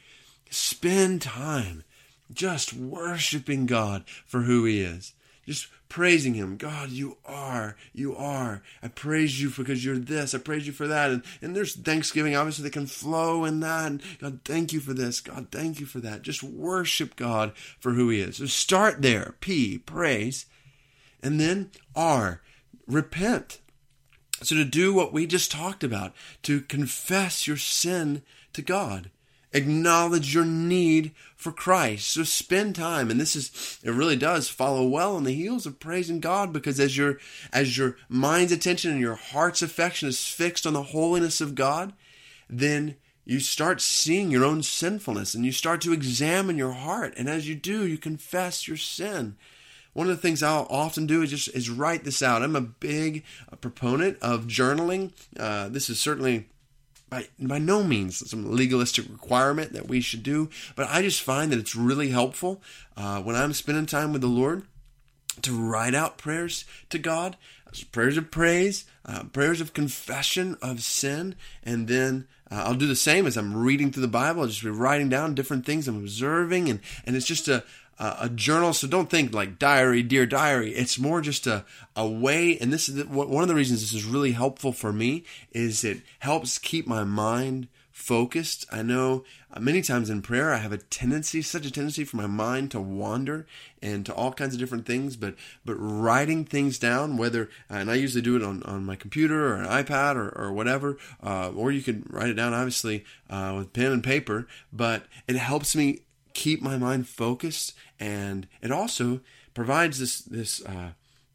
spend 0.50 1.22
time 1.22 1.84
just 2.32 2.72
worshiping 2.72 3.66
God 3.66 4.04
for 4.26 4.42
who 4.42 4.64
He 4.64 4.80
is. 4.80 5.14
Just 5.46 5.68
praising 5.88 6.34
Him. 6.34 6.56
God, 6.56 6.90
you 6.90 7.18
are, 7.24 7.76
you 7.92 8.16
are. 8.16 8.62
I 8.82 8.88
praise 8.88 9.40
you 9.40 9.50
because 9.50 9.84
you're 9.84 9.98
this. 9.98 10.34
I 10.34 10.38
praise 10.38 10.66
you 10.66 10.72
for 10.72 10.88
that. 10.88 11.10
And, 11.10 11.22
and 11.40 11.54
there's 11.54 11.76
thanksgiving, 11.76 12.34
obviously, 12.34 12.64
that 12.64 12.72
can 12.72 12.86
flow 12.86 13.44
in 13.44 13.60
that. 13.60 13.86
And 13.86 14.02
God, 14.18 14.40
thank 14.44 14.72
you 14.72 14.80
for 14.80 14.92
this. 14.92 15.20
God, 15.20 15.48
thank 15.52 15.78
you 15.78 15.86
for 15.86 16.00
that. 16.00 16.22
Just 16.22 16.42
worship 16.42 17.14
God 17.14 17.52
for 17.78 17.92
who 17.92 18.08
He 18.08 18.20
is. 18.20 18.36
So 18.36 18.46
start 18.46 19.02
there. 19.02 19.36
P, 19.40 19.78
praise. 19.78 20.46
And 21.22 21.40
then 21.40 21.70
R, 21.94 22.42
repent. 22.86 23.60
So 24.42 24.54
to 24.56 24.64
do 24.64 24.92
what 24.92 25.12
we 25.12 25.26
just 25.26 25.50
talked 25.50 25.82
about, 25.82 26.12
to 26.42 26.60
confess 26.60 27.46
your 27.46 27.56
sin 27.56 28.22
to 28.52 28.62
God 28.62 29.10
acknowledge 29.56 30.34
your 30.34 30.44
need 30.44 31.12
for 31.34 31.50
Christ. 31.50 32.08
So 32.12 32.22
spend 32.24 32.76
time, 32.76 33.10
and 33.10 33.20
this 33.20 33.34
is 33.34 33.80
it 33.82 33.90
really 33.90 34.16
does 34.16 34.48
follow 34.48 34.86
well 34.86 35.16
on 35.16 35.24
the 35.24 35.32
heels 35.32 35.66
of 35.66 35.80
praising 35.80 36.20
God 36.20 36.52
because 36.52 36.78
as 36.78 36.96
your 36.96 37.18
as 37.52 37.76
your 37.76 37.96
mind's 38.08 38.52
attention 38.52 38.92
and 38.92 39.00
your 39.00 39.14
heart's 39.14 39.62
affection 39.62 40.08
is 40.08 40.26
fixed 40.26 40.66
on 40.66 40.74
the 40.74 40.82
holiness 40.82 41.40
of 41.40 41.54
God, 41.54 41.92
then 42.48 42.96
you 43.24 43.40
start 43.40 43.80
seeing 43.80 44.30
your 44.30 44.44
own 44.44 44.62
sinfulness 44.62 45.34
and 45.34 45.44
you 45.44 45.52
start 45.52 45.80
to 45.80 45.92
examine 45.92 46.56
your 46.56 46.72
heart. 46.72 47.14
And 47.16 47.28
as 47.28 47.48
you 47.48 47.56
do, 47.56 47.86
you 47.86 47.98
confess 47.98 48.68
your 48.68 48.76
sin. 48.76 49.36
One 49.94 50.10
of 50.10 50.14
the 50.14 50.22
things 50.22 50.42
I'll 50.42 50.66
often 50.68 51.06
do 51.06 51.22
is 51.22 51.30
just 51.30 51.48
is 51.48 51.70
write 51.70 52.04
this 52.04 52.22
out. 52.22 52.42
I'm 52.42 52.54
a 52.54 52.60
big 52.60 53.24
proponent 53.60 54.18
of 54.20 54.46
journaling. 54.46 55.12
Uh, 55.38 55.68
this 55.70 55.88
is 55.88 55.98
certainly 55.98 56.48
by, 57.08 57.28
by 57.38 57.58
no 57.58 57.82
means 57.82 58.28
some 58.28 58.50
legalistic 58.50 59.06
requirement 59.10 59.72
that 59.72 59.88
we 59.88 60.00
should 60.00 60.22
do, 60.22 60.50
but 60.74 60.88
I 60.90 61.02
just 61.02 61.22
find 61.22 61.52
that 61.52 61.58
it's 61.58 61.76
really 61.76 62.08
helpful 62.08 62.62
uh, 62.96 63.20
when 63.22 63.36
I'm 63.36 63.52
spending 63.52 63.86
time 63.86 64.12
with 64.12 64.22
the 64.22 64.26
Lord 64.26 64.64
to 65.42 65.56
write 65.56 65.94
out 65.94 66.18
prayers 66.18 66.64
to 66.90 66.98
God, 66.98 67.36
prayers 67.92 68.16
of 68.16 68.30
praise, 68.30 68.84
uh, 69.04 69.24
prayers 69.24 69.60
of 69.60 69.74
confession 69.74 70.56
of 70.62 70.82
sin, 70.82 71.34
and 71.62 71.88
then 71.88 72.26
uh, 72.50 72.64
I'll 72.66 72.74
do 72.74 72.86
the 72.86 72.96
same 72.96 73.26
as 73.26 73.36
I'm 73.36 73.56
reading 73.56 73.92
through 73.92 74.02
the 74.02 74.08
Bible. 74.08 74.42
I'll 74.42 74.48
just 74.48 74.62
be 74.62 74.70
writing 74.70 75.08
down 75.08 75.34
different 75.34 75.66
things 75.66 75.86
I'm 75.86 75.98
observing, 75.98 76.68
and, 76.68 76.80
and 77.04 77.16
it's 77.16 77.26
just 77.26 77.48
a, 77.48 77.64
uh, 77.98 78.16
a 78.20 78.28
journal. 78.28 78.72
So 78.72 78.86
don't 78.86 79.10
think 79.10 79.32
like 79.32 79.58
diary, 79.58 80.02
dear 80.02 80.26
diary. 80.26 80.74
It's 80.74 80.98
more 80.98 81.20
just 81.20 81.46
a, 81.46 81.64
a 81.94 82.08
way. 82.08 82.58
And 82.58 82.72
this 82.72 82.88
is 82.88 82.96
the, 82.96 83.04
one 83.04 83.42
of 83.42 83.48
the 83.48 83.54
reasons 83.54 83.80
this 83.80 83.94
is 83.94 84.04
really 84.04 84.32
helpful 84.32 84.72
for 84.72 84.92
me 84.92 85.24
is 85.52 85.84
it 85.84 86.02
helps 86.20 86.58
keep 86.58 86.86
my 86.86 87.04
mind 87.04 87.68
focused. 87.96 88.66
I 88.70 88.82
know 88.82 89.24
uh, 89.50 89.58
many 89.58 89.80
times 89.80 90.10
in 90.10 90.20
prayer 90.20 90.52
I 90.52 90.58
have 90.58 90.70
a 90.70 90.76
tendency, 90.76 91.40
such 91.40 91.64
a 91.64 91.70
tendency 91.70 92.04
for 92.04 92.18
my 92.18 92.26
mind 92.26 92.70
to 92.72 92.80
wander 92.80 93.46
and 93.80 94.04
to 94.04 94.14
all 94.14 94.34
kinds 94.34 94.52
of 94.52 94.60
different 94.60 94.84
things. 94.84 95.16
But 95.16 95.34
but 95.64 95.76
writing 95.76 96.44
things 96.44 96.78
down, 96.78 97.16
whether 97.16 97.48
and 97.70 97.90
I 97.90 97.94
usually 97.94 98.20
do 98.20 98.36
it 98.36 98.42
on, 98.42 98.62
on 98.64 98.84
my 98.84 98.96
computer 98.96 99.48
or 99.48 99.54
an 99.56 99.66
iPad 99.66 100.16
or, 100.16 100.28
or 100.28 100.52
whatever, 100.52 100.98
uh, 101.22 101.50
or 101.56 101.72
you 101.72 101.82
can 101.82 102.06
write 102.10 102.28
it 102.28 102.34
down 102.34 102.52
obviously 102.52 103.02
uh, 103.30 103.54
with 103.56 103.72
pen 103.72 103.92
and 103.92 104.04
paper. 104.04 104.46
But 104.70 105.06
it 105.26 105.36
helps 105.36 105.74
me 105.74 106.02
keep 106.36 106.60
my 106.60 106.76
mind 106.76 107.08
focused, 107.08 107.74
and 107.98 108.46
it 108.60 108.70
also 108.70 109.20
provides 109.54 109.98
this 109.98 110.20
this 110.20 110.64
uh, 110.64 110.90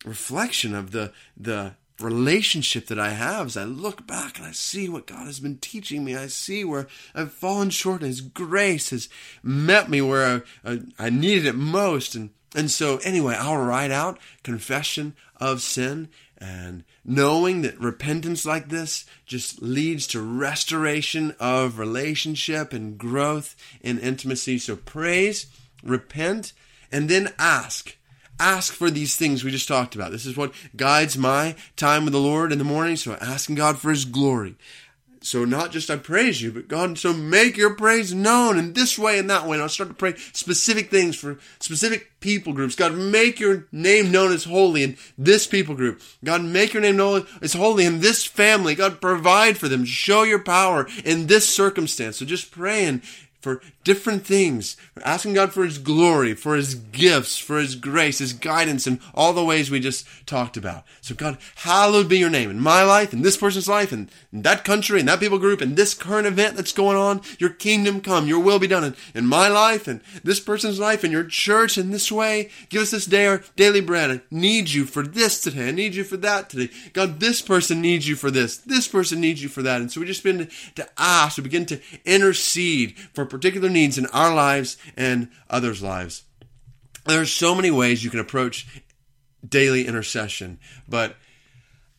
reflection 0.05 0.75
of 0.75 0.91
the 0.91 1.11
the 1.35 1.73
relationship 1.99 2.87
that 2.87 2.99
I 2.99 3.09
have 3.09 3.47
as 3.47 3.57
I 3.57 3.63
look 3.63 4.07
back 4.07 4.37
and 4.37 4.47
I 4.47 4.51
see 4.53 4.89
what 4.89 5.07
God 5.07 5.25
has 5.27 5.39
been 5.39 5.57
teaching 5.57 6.03
me. 6.03 6.15
I 6.15 6.27
see 6.27 6.63
where 6.63 6.87
I've 7.13 7.31
fallen 7.31 7.69
short 7.69 8.01
and 8.01 8.07
His 8.07 8.21
grace 8.21 8.89
has 8.89 9.09
met 9.43 9.89
me 9.89 10.01
where 10.01 10.43
I, 10.65 10.71
I, 10.71 10.79
I 10.97 11.09
needed 11.09 11.45
it 11.45 11.55
most. 11.55 12.15
And 12.15 12.29
And 12.55 12.69
so, 12.71 12.97
anyway, 13.03 13.35
I'll 13.37 13.57
write 13.57 13.91
out 13.91 14.19
confession 14.43 15.15
of 15.37 15.61
sin 15.61 16.09
and 16.41 16.83
knowing 17.05 17.61
that 17.61 17.79
repentance 17.79 18.47
like 18.47 18.69
this 18.69 19.05
just 19.27 19.61
leads 19.61 20.07
to 20.07 20.19
restoration 20.19 21.35
of 21.39 21.77
relationship 21.77 22.73
and 22.73 22.97
growth 22.97 23.55
in 23.79 23.99
intimacy. 23.99 24.57
So, 24.57 24.75
praise, 24.75 25.45
repent, 25.83 26.53
and 26.91 27.07
then 27.07 27.31
ask. 27.37 27.95
Ask 28.39 28.73
for 28.73 28.89
these 28.89 29.15
things 29.15 29.43
we 29.43 29.51
just 29.51 29.67
talked 29.67 29.93
about. 29.93 30.11
This 30.11 30.25
is 30.25 30.35
what 30.35 30.51
guides 30.75 31.15
my 31.15 31.55
time 31.75 32.05
with 32.05 32.13
the 32.13 32.19
Lord 32.19 32.51
in 32.51 32.57
the 32.57 32.63
morning. 32.63 32.95
So, 32.95 33.15
asking 33.21 33.53
God 33.53 33.77
for 33.77 33.91
His 33.91 34.05
glory. 34.05 34.55
So 35.23 35.45
not 35.45 35.71
just 35.71 35.91
I 35.91 35.97
praise 35.97 36.41
you, 36.41 36.51
but 36.51 36.67
God, 36.67 36.97
so 36.97 37.13
make 37.13 37.55
your 37.55 37.75
praise 37.75 38.11
known 38.11 38.57
in 38.57 38.73
this 38.73 38.97
way 38.97 39.19
and 39.19 39.29
that 39.29 39.45
way. 39.45 39.55
And 39.55 39.61
I'll 39.61 39.69
start 39.69 39.89
to 39.89 39.95
pray 39.95 40.15
specific 40.33 40.89
things 40.89 41.15
for 41.15 41.37
specific 41.59 42.19
people 42.19 42.53
groups. 42.53 42.75
God, 42.75 42.95
make 42.95 43.39
your 43.39 43.67
name 43.71 44.11
known 44.11 44.31
as 44.31 44.45
holy 44.45 44.81
in 44.81 44.97
this 45.19 45.45
people 45.45 45.75
group. 45.75 46.01
God, 46.23 46.43
make 46.43 46.73
your 46.73 46.81
name 46.81 46.97
known 46.97 47.27
as 47.39 47.53
holy 47.53 47.85
in 47.85 47.99
this 47.99 48.25
family. 48.25 48.73
God, 48.73 48.99
provide 48.99 49.59
for 49.59 49.67
them. 49.67 49.85
Show 49.85 50.23
your 50.23 50.39
power 50.39 50.87
in 51.05 51.27
this 51.27 51.47
circumstance. 51.47 52.17
So 52.17 52.25
just 52.25 52.51
praying 52.51 53.03
for 53.41 53.61
different 53.83 54.25
things, 54.25 54.77
asking 55.03 55.33
God 55.33 55.53
for 55.53 55.63
His 55.63 55.77
glory, 55.77 56.33
for 56.33 56.55
His 56.55 56.75
gifts, 56.75 57.37
for 57.37 57.57
His 57.57 57.75
grace, 57.75 58.19
His 58.19 58.33
guidance, 58.33 58.87
and 58.87 58.99
all 59.13 59.33
the 59.33 59.43
ways 59.43 59.71
we 59.71 59.79
just 59.79 60.05
talked 60.25 60.57
about. 60.57 60.83
So 61.01 61.15
God, 61.15 61.37
hallowed 61.55 62.09
be 62.09 62.19
your 62.19 62.29
name 62.29 62.49
in 62.49 62.59
my 62.59 62.83
life, 62.83 63.13
in 63.13 63.21
this 63.21 63.37
person's 63.37 63.67
life, 63.67 63.91
in 63.91 64.09
that 64.31 64.63
country, 64.63 64.99
in 64.99 65.05
that 65.07 65.19
people 65.19 65.39
group, 65.39 65.61
in 65.61 65.75
this 65.75 65.93
current 65.93 66.27
event 66.27 66.55
that's 66.55 66.71
going 66.71 66.97
on. 66.97 67.21
Your 67.39 67.49
kingdom 67.49 68.01
come, 68.01 68.27
your 68.27 68.39
will 68.39 68.59
be 68.59 68.67
done 68.67 68.83
in, 68.83 68.95
in 69.15 69.25
my 69.25 69.47
life, 69.47 69.87
and 69.87 70.01
this 70.23 70.39
person's 70.39 70.79
life, 70.79 71.03
in 71.03 71.11
your 71.11 71.25
church, 71.25 71.77
in 71.77 71.91
this 71.91 72.11
way. 72.11 72.49
Give 72.69 72.81
us 72.81 72.91
this 72.91 73.05
day 73.05 73.27
our 73.27 73.43
daily 73.55 73.81
bread. 73.81 74.11
I 74.11 74.21
need 74.29 74.69
you 74.69 74.85
for 74.85 75.03
this 75.03 75.41
today. 75.41 75.69
I 75.69 75.71
need 75.71 75.95
you 75.95 76.03
for 76.03 76.17
that 76.17 76.49
today. 76.49 76.71
God, 76.93 77.19
this 77.19 77.41
person 77.41 77.81
needs 77.81 78.07
you 78.07 78.15
for 78.15 78.31
this. 78.31 78.57
This 78.57 78.87
person 78.87 79.19
needs 79.19 79.41
you 79.41 79.49
for 79.49 79.61
that. 79.63 79.81
And 79.81 79.91
so 79.91 79.99
we 79.99 80.07
just 80.07 80.23
begin 80.23 80.47
to, 80.47 80.73
to 80.75 80.89
ask, 80.97 81.37
we 81.37 81.43
begin 81.43 81.65
to 81.67 81.79
intercede 82.05 82.97
for 83.13 83.25
particular 83.25 83.69
needs 83.73 83.97
in 83.97 84.05
our 84.07 84.33
lives 84.33 84.77
and 84.95 85.29
others' 85.49 85.81
lives. 85.81 86.23
There 87.05 87.21
are 87.21 87.25
so 87.25 87.55
many 87.55 87.71
ways 87.71 88.03
you 88.03 88.09
can 88.09 88.19
approach 88.19 88.83
daily 89.47 89.87
intercession, 89.87 90.59
but 90.87 91.15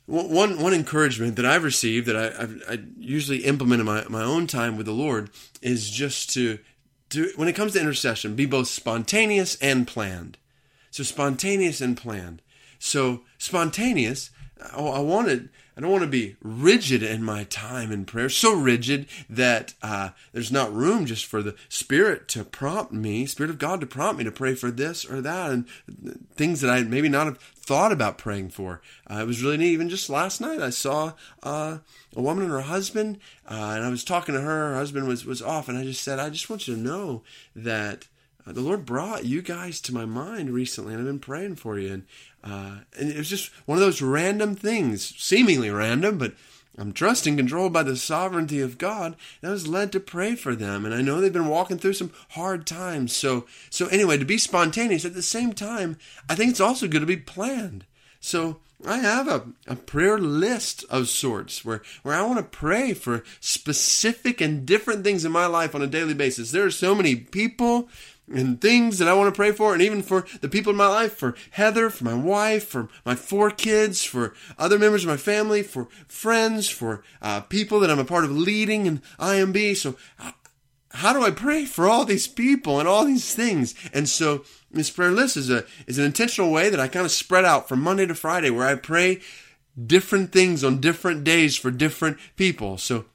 one 0.06 0.60
one 0.60 0.74
encouragement 0.74 1.36
that 1.36 1.46
I've 1.46 1.64
received 1.64 2.06
that 2.06 2.16
I, 2.16 2.42
I've, 2.42 2.62
I 2.68 2.78
usually 2.98 3.44
implement 3.44 3.80
in 3.80 3.86
my, 3.86 4.04
my 4.08 4.22
own 4.22 4.46
time 4.46 4.76
with 4.76 4.86
the 4.86 4.92
Lord 4.92 5.30
is 5.60 5.90
just 5.90 6.30
to 6.34 6.58
do 7.08 7.32
when 7.36 7.48
it 7.48 7.54
comes 7.54 7.72
to 7.72 7.80
intercession, 7.80 8.34
be 8.34 8.46
both 8.46 8.68
spontaneous 8.68 9.56
and 9.56 9.86
planned. 9.86 10.38
So 10.90 11.02
spontaneous 11.02 11.80
and 11.80 11.96
planned. 11.96 12.42
So 12.78 13.22
spontaneous, 13.38 14.30
I, 14.72 14.80
I 14.80 15.00
wanted 15.00 15.50
I 15.76 15.80
don't 15.80 15.90
want 15.90 16.02
to 16.04 16.08
be 16.08 16.36
rigid 16.42 17.02
in 17.02 17.22
my 17.22 17.44
time 17.44 17.92
in 17.92 18.04
prayer, 18.04 18.28
so 18.28 18.52
rigid 18.54 19.06
that 19.30 19.74
uh, 19.82 20.10
there's 20.32 20.52
not 20.52 20.72
room 20.72 21.06
just 21.06 21.24
for 21.24 21.42
the 21.42 21.54
Spirit 21.68 22.28
to 22.28 22.44
prompt 22.44 22.92
me, 22.92 23.24
Spirit 23.24 23.50
of 23.50 23.58
God 23.58 23.80
to 23.80 23.86
prompt 23.86 24.18
me 24.18 24.24
to 24.24 24.32
pray 24.32 24.54
for 24.54 24.70
this 24.70 25.04
or 25.04 25.22
that, 25.22 25.50
and 25.50 25.66
things 26.34 26.60
that 26.60 26.70
I 26.70 26.82
maybe 26.82 27.08
not 27.08 27.26
have 27.26 27.38
thought 27.38 27.92
about 27.92 28.18
praying 28.18 28.50
for. 28.50 28.82
Uh, 29.10 29.20
it 29.20 29.26
was 29.26 29.42
really 29.42 29.56
neat. 29.56 29.72
Even 29.72 29.88
just 29.88 30.10
last 30.10 30.40
night, 30.40 30.60
I 30.60 30.70
saw 30.70 31.12
uh, 31.42 31.78
a 32.14 32.22
woman 32.22 32.44
and 32.44 32.52
her 32.52 32.62
husband, 32.62 33.18
uh, 33.48 33.72
and 33.74 33.84
I 33.84 33.88
was 33.88 34.04
talking 34.04 34.34
to 34.34 34.40
her. 34.42 34.70
Her 34.72 34.74
husband 34.74 35.08
was 35.08 35.24
was 35.24 35.40
off, 35.40 35.68
and 35.68 35.78
I 35.78 35.84
just 35.84 36.02
said, 36.02 36.18
"I 36.18 36.28
just 36.28 36.50
want 36.50 36.68
you 36.68 36.74
to 36.74 36.80
know 36.80 37.22
that." 37.56 38.08
Uh, 38.44 38.50
the 38.50 38.60
Lord 38.60 38.84
brought 38.84 39.24
you 39.24 39.40
guys 39.40 39.80
to 39.80 39.94
my 39.94 40.04
mind 40.04 40.50
recently, 40.50 40.92
and 40.92 41.00
I've 41.00 41.06
been 41.06 41.20
praying 41.20 41.54
for 41.54 41.78
you. 41.78 41.92
And 41.92 42.06
uh, 42.44 42.78
and 42.98 43.10
it 43.10 43.16
was 43.16 43.28
just 43.28 43.50
one 43.66 43.78
of 43.78 43.84
those 43.84 44.02
random 44.02 44.54
things, 44.54 45.14
seemingly 45.16 45.70
random, 45.70 46.18
but 46.18 46.34
I'm 46.78 46.92
trusting, 46.92 47.36
controlled 47.36 47.72
by 47.72 47.82
the 47.82 47.96
sovereignty 47.96 48.60
of 48.60 48.78
God. 48.78 49.14
And 49.40 49.50
I 49.50 49.52
was 49.52 49.68
led 49.68 49.92
to 49.92 50.00
pray 50.00 50.34
for 50.34 50.56
them, 50.56 50.84
and 50.84 50.94
I 50.94 51.02
know 51.02 51.20
they've 51.20 51.32
been 51.32 51.48
walking 51.48 51.78
through 51.78 51.92
some 51.92 52.12
hard 52.30 52.66
times. 52.66 53.14
So, 53.14 53.46
so 53.68 53.86
anyway, 53.88 54.16
to 54.18 54.24
be 54.24 54.38
spontaneous 54.38 55.04
at 55.04 55.14
the 55.14 55.22
same 55.22 55.52
time, 55.52 55.98
I 56.28 56.34
think 56.34 56.50
it's 56.50 56.60
also 56.60 56.88
good 56.88 57.00
to 57.00 57.06
be 57.06 57.16
planned. 57.16 57.84
So 58.20 58.60
I 58.86 58.98
have 58.98 59.28
a, 59.28 59.44
a 59.66 59.76
prayer 59.76 60.18
list 60.18 60.84
of 60.90 61.08
sorts 61.08 61.64
where, 61.64 61.82
where 62.02 62.14
I 62.14 62.22
want 62.22 62.38
to 62.38 62.58
pray 62.58 62.94
for 62.94 63.22
specific 63.38 64.40
and 64.40 64.66
different 64.66 65.04
things 65.04 65.24
in 65.24 65.32
my 65.32 65.46
life 65.46 65.74
on 65.74 65.82
a 65.82 65.86
daily 65.86 66.14
basis. 66.14 66.50
There 66.50 66.64
are 66.64 66.70
so 66.70 66.94
many 66.94 67.16
people 67.16 67.88
and 68.32 68.60
things 68.60 68.98
that 68.98 69.08
I 69.08 69.14
want 69.14 69.32
to 69.32 69.36
pray 69.36 69.52
for, 69.52 69.72
and 69.72 69.82
even 69.82 70.02
for 70.02 70.26
the 70.40 70.48
people 70.48 70.70
in 70.70 70.76
my 70.76 70.88
life, 70.88 71.14
for 71.14 71.34
Heather, 71.52 71.90
for 71.90 72.04
my 72.04 72.14
wife, 72.14 72.66
for 72.68 72.88
my 73.04 73.14
four 73.14 73.50
kids, 73.50 74.04
for 74.04 74.34
other 74.58 74.78
members 74.78 75.04
of 75.04 75.10
my 75.10 75.16
family, 75.16 75.62
for 75.62 75.88
friends, 76.08 76.68
for 76.68 77.02
uh, 77.20 77.40
people 77.42 77.80
that 77.80 77.90
I'm 77.90 77.98
a 77.98 78.04
part 78.04 78.24
of 78.24 78.30
leading 78.30 78.86
in 78.86 79.02
IMB. 79.18 79.76
So, 79.76 79.96
how 80.94 81.12
do 81.12 81.22
I 81.22 81.30
pray 81.30 81.64
for 81.64 81.88
all 81.88 82.04
these 82.04 82.28
people 82.28 82.78
and 82.78 82.88
all 82.88 83.04
these 83.04 83.34
things? 83.34 83.74
And 83.92 84.08
so, 84.08 84.44
this 84.70 84.90
prayer 84.90 85.10
list 85.10 85.36
is 85.36 85.50
a 85.50 85.64
is 85.86 85.98
an 85.98 86.04
intentional 86.04 86.50
way 86.50 86.70
that 86.70 86.80
I 86.80 86.88
kind 86.88 87.04
of 87.04 87.12
spread 87.12 87.44
out 87.44 87.68
from 87.68 87.80
Monday 87.80 88.06
to 88.06 88.14
Friday, 88.14 88.50
where 88.50 88.66
I 88.66 88.74
pray 88.74 89.20
different 89.86 90.32
things 90.32 90.62
on 90.62 90.80
different 90.80 91.24
days 91.24 91.56
for 91.56 91.70
different 91.70 92.18
people. 92.36 92.78
So 92.78 93.06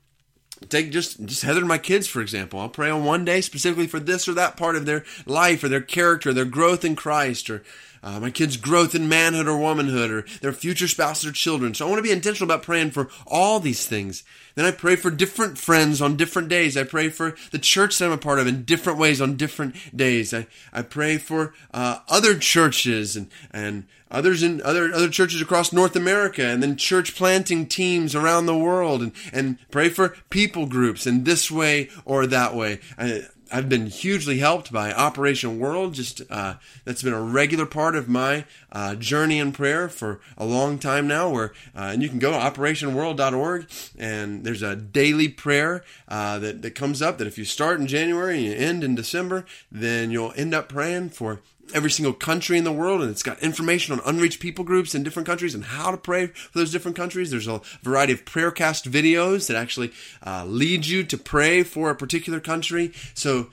take 0.70 0.92
just 0.92 1.24
just 1.26 1.44
Heather 1.44 1.60
and 1.60 1.68
my 1.68 1.78
kids 1.78 2.08
for 2.08 2.22
example. 2.22 2.60
I'll 2.60 2.70
pray 2.70 2.90
on 2.90 3.04
one 3.04 3.26
day 3.26 3.42
specifically 3.42 3.88
for 3.88 4.00
this 4.00 4.28
or 4.28 4.34
that 4.34 4.58
part 4.58 4.76
of 4.76 4.86
their 4.86 5.04
life 5.26 5.64
or 5.64 5.70
their 5.70 5.82
character, 5.82 6.34
their 6.34 6.46
growth 6.46 6.84
in 6.84 6.96
Christ, 6.96 7.50
or 7.50 7.64
uh, 8.04 8.20
my 8.20 8.30
kids' 8.30 8.58
growth 8.58 8.96
in 8.96 9.10
manhood 9.10 9.48
or 9.48 9.58
womanhood, 9.58 10.12
or 10.12 10.26
their 10.42 10.54
future 10.54 10.88
spouse 10.88 11.26
or 11.26 11.32
children. 11.32 11.74
So 11.74 11.86
I 11.86 11.90
want 11.90 12.00
to 12.00 12.04
be 12.04 12.12
intentional 12.12 12.52
about 12.52 12.64
praying 12.64 12.92
for 12.92 13.10
all 13.26 13.60
these 13.60 13.86
things. 13.86 14.24
Then 14.56 14.66
I 14.66 14.72
pray 14.72 14.96
for 14.96 15.12
different 15.12 15.58
friends 15.58 16.02
on 16.02 16.18
different 16.18 16.50
days. 16.50 16.76
I 16.76 16.84
pray 16.84 17.10
for 17.10 17.36
the 17.52 17.60
church 17.60 18.00
that 18.00 18.06
I'm 18.06 18.12
a 18.12 18.18
part 18.18 18.40
of 18.40 18.48
in 18.48 18.64
different 18.64 18.98
ways 18.98 19.22
on 19.22 19.38
different 19.38 19.96
days. 19.96 20.34
I, 20.34 20.48
I 20.74 20.82
pray 20.82 21.18
for 21.18 21.54
uh, 21.74 22.00
other 22.10 22.38
churches 22.40 23.16
and, 23.16 23.30
and 23.52 23.86
others 24.10 24.42
in 24.42 24.62
other 24.64 24.92
other 24.92 25.10
churches 25.10 25.42
across 25.42 25.72
North 25.72 25.96
America, 25.96 26.44
and 26.44 26.64
then 26.64 26.76
church 26.76 27.16
planting 27.16 27.68
teams 27.68 28.16
around 28.16 28.48
the 28.48 28.58
world, 28.58 29.02
and 29.04 29.12
and 29.32 29.60
pray 29.70 29.90
for 29.90 30.16
people 30.30 30.66
groups 30.66 31.06
in 31.06 31.24
this 31.24 31.52
way 31.52 31.90
or 32.04 32.26
that 32.26 32.56
way. 32.56 32.80
I, 32.98 33.26
I've 33.52 33.70
been 33.70 33.88
hugely 33.88 34.40
helped 34.40 34.72
by 34.72 34.92
Operation 34.92 35.60
World. 35.60 35.94
Just 35.94 36.22
uh, 36.30 36.56
that's 36.86 37.04
been 37.04 37.14
a 37.14 37.22
regular 37.22 37.66
part 37.66 37.96
of 37.96 38.10
my 38.10 38.46
uh, 38.72 38.96
journey 38.96 39.40
in 39.40 39.52
prayer 39.52 39.90
for 39.90 40.20
a 40.38 40.46
long 40.46 40.80
time 40.80 41.08
now. 41.08 41.30
Where 41.30 41.54
uh, 41.76 41.92
and 41.94 42.04
you 42.04 42.10
can 42.10 42.20
go 42.20 42.32
to 42.32 42.38
operationworld.org 42.38 43.68
and 43.98 44.44
there's 44.44 44.62
a 44.62 44.76
daily 44.76 45.28
prayer 45.30 45.84
uh, 46.08 46.40
that 46.40 46.62
that 46.62 46.76
comes 46.76 47.02
up. 47.02 47.18
That 47.18 47.28
if 47.28 47.38
you 47.38 47.46
start 47.46 47.80
in 47.80 47.88
January 47.88 48.38
and 48.38 48.46
you 48.46 48.54
end 48.54 48.84
in 48.84 48.96
December, 48.96 49.46
then 49.72 50.12
you'll 50.12 50.34
end 50.36 50.54
up 50.54 50.70
praying 50.70 51.10
for 51.10 51.42
every 51.74 51.92
single 51.92 52.14
country 52.14 52.58
in 52.58 52.64
the 52.64 52.72
world 52.72 53.02
and 53.02 53.10
it's 53.10 53.24
got 53.24 53.42
information 53.42 53.94
on 53.94 54.02
unreached 54.06 54.40
people 54.40 54.64
groups 54.64 54.96
in 54.96 55.04
different 55.04 55.28
countries 55.28 55.56
and 55.56 55.64
how 55.64 55.92
to 55.92 55.98
pray 55.98 56.28
for 56.28 56.58
those 56.58 56.72
different 56.72 56.98
countries. 56.98 57.32
There's 57.32 57.48
a 57.48 57.62
variety 57.82 58.14
of 58.14 58.26
prayercast 58.26 58.90
videos 58.90 59.48
that 59.48 59.58
actually 59.58 59.92
uh, 60.26 60.46
lead 60.46 60.86
you 60.86 61.04
to 61.04 61.18
pray 61.18 61.64
for 61.64 61.90
a 61.90 61.96
particular 61.96 62.40
country. 62.40 62.94
So 63.14 63.50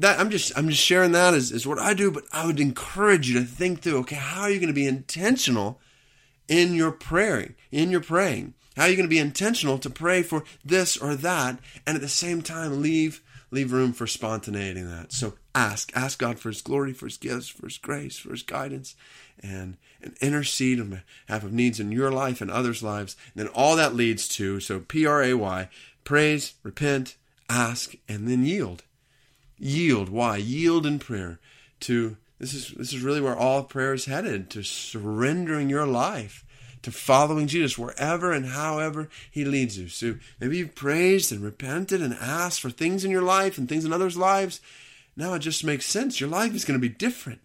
that 0.00 0.20
i'm 0.20 0.30
just 0.30 0.56
i'm 0.56 0.68
just 0.68 0.80
sharing 0.80 1.10
that 1.10 1.34
as, 1.34 1.50
as 1.50 1.66
what 1.66 1.80
i 1.80 1.92
do 1.92 2.12
but 2.12 2.22
i 2.32 2.46
would 2.46 2.60
encourage 2.60 3.28
you 3.28 3.40
to 3.40 3.44
think 3.44 3.80
through 3.80 3.98
okay 3.98 4.14
how 4.14 4.42
are 4.42 4.50
you 4.50 4.60
going 4.60 4.68
to 4.68 4.72
be 4.72 4.86
intentional 4.86 5.80
in 6.46 6.74
your 6.74 6.90
praying 6.90 7.54
in 7.70 7.90
your 7.90 8.00
praying? 8.00 8.54
How 8.76 8.84
are 8.84 8.88
you 8.90 8.96
going 8.96 9.08
to 9.08 9.14
be 9.14 9.18
intentional 9.18 9.78
to 9.78 9.90
pray 9.90 10.22
for 10.22 10.44
this 10.64 10.96
or 10.96 11.14
that 11.16 11.58
and 11.86 11.96
at 11.96 12.00
the 12.00 12.08
same 12.08 12.42
time 12.42 12.80
leave 12.80 13.20
leave 13.50 13.72
room 13.72 13.92
for 13.92 14.06
spontaneity 14.06 14.80
in 14.80 14.90
that. 14.90 15.12
So 15.12 15.34
ask, 15.54 15.90
ask 15.94 16.18
God 16.18 16.38
for 16.38 16.48
His 16.48 16.62
glory, 16.62 16.92
for 16.92 17.06
His 17.06 17.16
gifts, 17.16 17.48
for 17.48 17.66
His 17.66 17.78
grace, 17.78 18.18
for 18.18 18.30
His 18.30 18.42
guidance, 18.42 18.94
and, 19.42 19.76
and 20.02 20.16
intercede 20.20 20.80
on 20.80 21.02
behalf 21.26 21.44
of 21.44 21.52
needs 21.52 21.80
in 21.80 21.92
your 21.92 22.10
life 22.10 22.40
and 22.40 22.50
others' 22.50 22.82
lives. 22.82 23.16
And 23.34 23.46
then 23.46 23.52
all 23.54 23.76
that 23.76 23.94
leads 23.94 24.28
to, 24.28 24.60
so 24.60 24.80
P 24.80 25.06
R 25.06 25.22
A 25.22 25.34
Y, 25.34 25.68
praise, 26.04 26.54
repent, 26.62 27.16
ask, 27.48 27.94
and 28.08 28.28
then 28.28 28.44
yield. 28.44 28.84
Yield. 29.58 30.08
Why? 30.08 30.36
Yield 30.36 30.86
in 30.86 30.98
prayer 30.98 31.38
to 31.80 32.16
this 32.38 32.54
is 32.54 32.72
this 32.76 32.92
is 32.92 33.02
really 33.02 33.20
where 33.20 33.36
all 33.36 33.64
prayer 33.64 33.92
is 33.92 34.04
headed 34.04 34.50
to 34.50 34.62
surrendering 34.62 35.68
your 35.68 35.86
life 35.86 36.44
to 36.82 36.90
following 36.90 37.46
Jesus 37.46 37.78
wherever 37.78 38.32
and 38.32 38.46
however 38.46 39.08
He 39.30 39.44
leads 39.44 39.78
you. 39.78 39.88
So 39.88 40.16
maybe 40.40 40.58
you've 40.58 40.74
praised 40.74 41.32
and 41.32 41.42
repented 41.42 42.02
and 42.02 42.14
asked 42.14 42.60
for 42.60 42.70
things 42.70 43.04
in 43.04 43.10
your 43.10 43.22
life 43.22 43.58
and 43.58 43.68
things 43.68 43.84
in 43.84 43.92
others' 43.92 44.16
lives. 44.16 44.60
Now 45.16 45.34
it 45.34 45.40
just 45.40 45.64
makes 45.64 45.86
sense. 45.86 46.20
Your 46.20 46.30
life 46.30 46.54
is 46.54 46.64
going 46.64 46.80
to 46.80 46.88
be 46.88 46.94
different. 46.94 47.40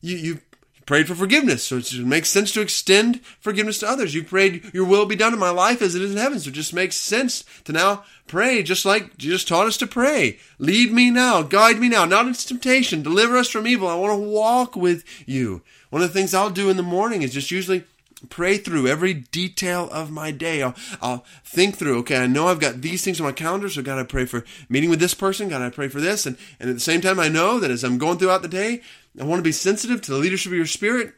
You 0.00 0.16
you 0.16 0.40
prayed 0.86 1.06
for 1.06 1.14
forgiveness, 1.14 1.64
so 1.64 1.76
it 1.76 1.94
makes 1.98 2.28
sense 2.28 2.52
to 2.52 2.60
extend 2.60 3.24
forgiveness 3.40 3.78
to 3.78 3.88
others. 3.88 4.14
You 4.14 4.24
prayed, 4.24 4.72
Your 4.74 4.84
will 4.84 5.06
be 5.06 5.16
done 5.16 5.32
in 5.32 5.38
my 5.38 5.50
life 5.50 5.80
as 5.80 5.94
it 5.94 6.02
is 6.02 6.12
in 6.12 6.18
heaven, 6.18 6.40
so 6.40 6.48
it 6.48 6.54
just 6.54 6.74
makes 6.74 6.96
sense 6.96 7.44
to 7.64 7.72
now 7.72 8.04
pray 8.26 8.62
just 8.62 8.84
like 8.84 9.16
Jesus 9.16 9.44
taught 9.44 9.66
us 9.66 9.76
to 9.78 9.86
pray. 9.86 10.38
Lead 10.58 10.92
me 10.92 11.10
now, 11.10 11.42
guide 11.42 11.78
me 11.78 11.88
now, 11.88 12.04
not 12.04 12.26
into 12.26 12.46
temptation, 12.46 13.02
deliver 13.02 13.36
us 13.36 13.48
from 13.48 13.66
evil. 13.66 13.88
I 13.88 13.94
want 13.94 14.12
to 14.12 14.28
walk 14.28 14.76
with 14.76 15.04
you. 15.26 15.62
One 15.90 16.02
of 16.02 16.08
the 16.08 16.14
things 16.14 16.34
I'll 16.34 16.50
do 16.50 16.70
in 16.70 16.76
the 16.76 16.82
morning 16.82 17.22
is 17.22 17.32
just 17.32 17.50
usually 17.50 17.84
pray 18.28 18.58
through 18.58 18.86
every 18.86 19.14
detail 19.14 19.88
of 19.90 20.10
my 20.10 20.30
day. 20.30 20.62
I'll, 20.62 20.74
I'll 21.00 21.24
think 21.44 21.76
through, 21.76 21.98
okay, 22.00 22.18
I 22.18 22.26
know 22.26 22.48
I've 22.48 22.60
got 22.60 22.80
these 22.80 23.04
things 23.04 23.20
on 23.20 23.26
my 23.26 23.32
calendar, 23.32 23.68
so 23.68 23.82
God, 23.82 23.98
I 23.98 24.04
pray 24.04 24.24
for 24.24 24.44
meeting 24.68 24.90
with 24.90 25.00
this 25.00 25.14
person, 25.14 25.48
God, 25.48 25.62
I 25.62 25.70
pray 25.70 25.88
for 25.88 26.00
this. 26.00 26.26
And, 26.26 26.36
and 26.60 26.70
at 26.70 26.76
the 26.76 26.80
same 26.80 27.00
time, 27.00 27.18
I 27.18 27.28
know 27.28 27.58
that 27.60 27.70
as 27.70 27.84
I'm 27.84 27.98
going 27.98 28.18
throughout 28.18 28.42
the 28.42 28.48
day, 28.48 28.82
I 29.20 29.24
want 29.24 29.38
to 29.38 29.44
be 29.44 29.52
sensitive 29.52 30.00
to 30.02 30.12
the 30.12 30.18
leadership 30.18 30.52
of 30.52 30.56
your 30.56 30.66
spirit 30.66 31.14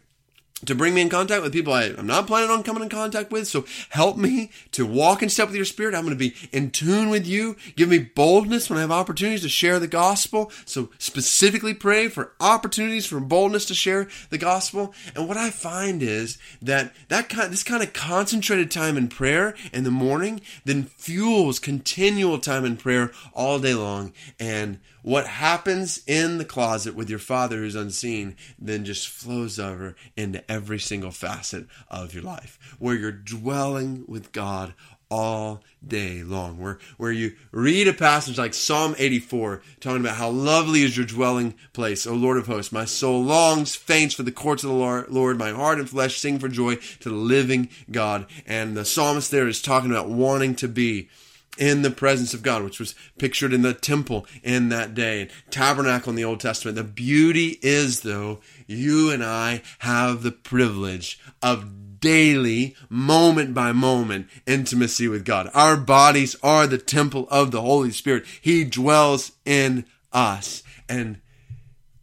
to 0.67 0.75
bring 0.75 0.95
me 0.95 1.01
in 1.01 1.09
contact 1.09 1.43
with 1.43 1.53
people 1.53 1.73
I, 1.73 1.85
am 1.85 2.07
not 2.07 2.27
planning 2.27 2.51
on 2.51 2.63
coming 2.63 2.83
in 2.83 2.89
contact 2.89 3.31
with. 3.31 3.47
So 3.49 3.65
help 3.91 4.17
me 4.17 4.51
to 4.73 4.87
walk 4.87 5.23
in 5.23 5.29
step 5.29 5.49
with 5.49 5.57
your 5.57 5.65
spirit. 5.65 5.95
I'm 5.95 6.05
going 6.05 6.17
to 6.17 6.31
be 6.31 6.35
in 6.53 6.71
tune 6.71 7.11
with 7.11 7.27
you. 7.27 7.57
Give 7.77 7.89
me 7.89 7.99
boldness 7.99 8.69
when 8.69 8.79
I 8.79 8.83
have 8.83 8.91
opportunities 8.91 9.43
to 9.43 9.49
share 9.49 9.79
the 9.79 9.89
gospel. 9.89 10.51
So 10.65 10.91
specifically 10.99 11.75
pray 11.75 12.09
for 12.09 12.33
opportunities 12.41 13.07
for 13.07 13.21
boldness 13.21 13.67
to 13.67 13.75
share 13.75 14.09
the 14.31 14.39
gospel. 14.39 14.95
And 15.15 15.29
what 15.29 15.37
I 15.37 15.51
find 15.51 16.03
is 16.03 16.39
that 16.63 16.95
that 17.09 17.29
kind, 17.29 17.53
this 17.53 17.63
kind 17.63 17.83
of 17.83 17.93
concentrated 17.93 18.71
time 18.71 18.97
in 18.97 19.09
prayer 19.09 19.55
in 19.73 19.85
the 19.85 19.91
morning 19.91 20.41
then 20.65 20.85
fuels 20.85 21.59
continual 21.59 22.39
time 22.39 22.65
in 22.65 22.77
prayer 22.77 23.11
all 23.35 23.59
day 23.59 23.75
long. 23.75 24.13
And 24.39 24.81
what 25.05 25.27
happens 25.27 26.01
in 26.07 26.39
the 26.39 26.45
closet 26.47 26.95
with 26.95 27.11
your 27.11 27.19
father 27.19 27.59
who's 27.59 27.75
unseen 27.75 28.35
then 28.59 28.87
just 28.87 29.07
flows 29.07 29.59
over 29.59 29.95
into 30.17 30.51
every 30.51 30.79
single 30.79 31.11
facet 31.11 31.67
of 31.91 32.15
your 32.15 32.23
life 32.23 32.59
where 32.79 32.95
you're 32.95 33.13
dwelling 33.13 34.05
with 34.09 34.33
God 34.33 34.73
all 35.11 35.63
day 35.87 36.23
long. 36.23 36.59
Where, 36.59 36.79
where 36.97 37.13
you 37.13 37.35
read 37.53 37.87
a 37.87 37.93
passage 37.93 38.39
like 38.39 38.55
Psalm 38.55 38.95
84, 38.99 39.63
talking 39.79 40.01
about 40.01 40.17
how 40.17 40.31
lovely 40.31 40.83
is 40.83 40.97
your 40.97 41.07
dwelling 41.07 41.55
place, 41.73 42.07
O 42.07 42.15
Lord 42.15 42.39
of 42.39 42.47
hosts. 42.47 42.73
My 42.73 42.87
soul 42.87 43.23
longs, 43.23 43.77
faints 43.77 44.15
for 44.15 44.23
the 44.23 44.33
courts 44.33 44.65
of 44.65 44.71
the 44.71 45.07
Lord. 45.11 45.39
My 45.39 45.51
heart 45.51 45.79
and 45.79 45.89
flesh 45.89 46.19
sing 46.19 46.39
for 46.39 46.49
joy 46.49 46.77
to 47.01 47.11
the 47.11 47.15
living 47.15 47.69
God. 47.91 48.27
And 48.47 48.77
the 48.77 48.85
psalmist 48.85 49.31
there 49.31 49.47
is 49.47 49.61
talking 49.61 49.91
about 49.91 50.09
wanting 50.09 50.55
to 50.57 50.69
be 50.69 51.11
in 51.59 51.83
the 51.83 51.91
presence 51.91 52.35
of 52.35 52.43
God, 52.43 52.63
which 52.63 52.81
was 52.81 52.95
pictured 53.19 53.53
in 53.53 53.63
the 53.63 53.75
temple 53.75 54.27
in 54.43 54.69
that 54.71 54.95
day, 54.95 55.29
tabernacle 55.51 56.11
in 56.11 56.17
the 56.17 56.25
Old 56.25 56.41
Testament. 56.41 56.77
The 56.77 56.85
beauty 56.85 57.59
is, 57.63 58.01
though, 58.01 58.41
you 58.67 59.11
and 59.11 59.25
I 59.25 59.63
have 59.81 60.23
the 60.23 60.33
privilege 60.33 61.21
of 61.43 62.01
daily, 62.01 62.77
moment 62.91 63.55
by 63.55 63.73
moment 63.73 64.29
intimacy 64.47 65.09
with 65.09 65.25
God. 65.25 65.51
Our 65.55 65.77
bodies 65.77 66.37
are 66.43 66.67
the 66.67 66.79
temple 66.79 67.27
of 67.31 67.51
the 67.51 67.63
Holy 67.63 67.93
Spirit. 67.93 68.27
He 68.41 68.65
dwells 68.65 69.33
in 69.45 69.87
us. 70.13 70.63
And, 70.89 71.21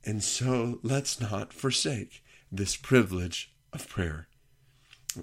and 0.03 0.23
so 0.23 0.79
let's 0.81 1.21
not 1.21 1.53
forsake 1.53 2.23
this 2.51 2.75
privilege 2.75 3.53
of 3.71 3.87
prayer 3.87 4.27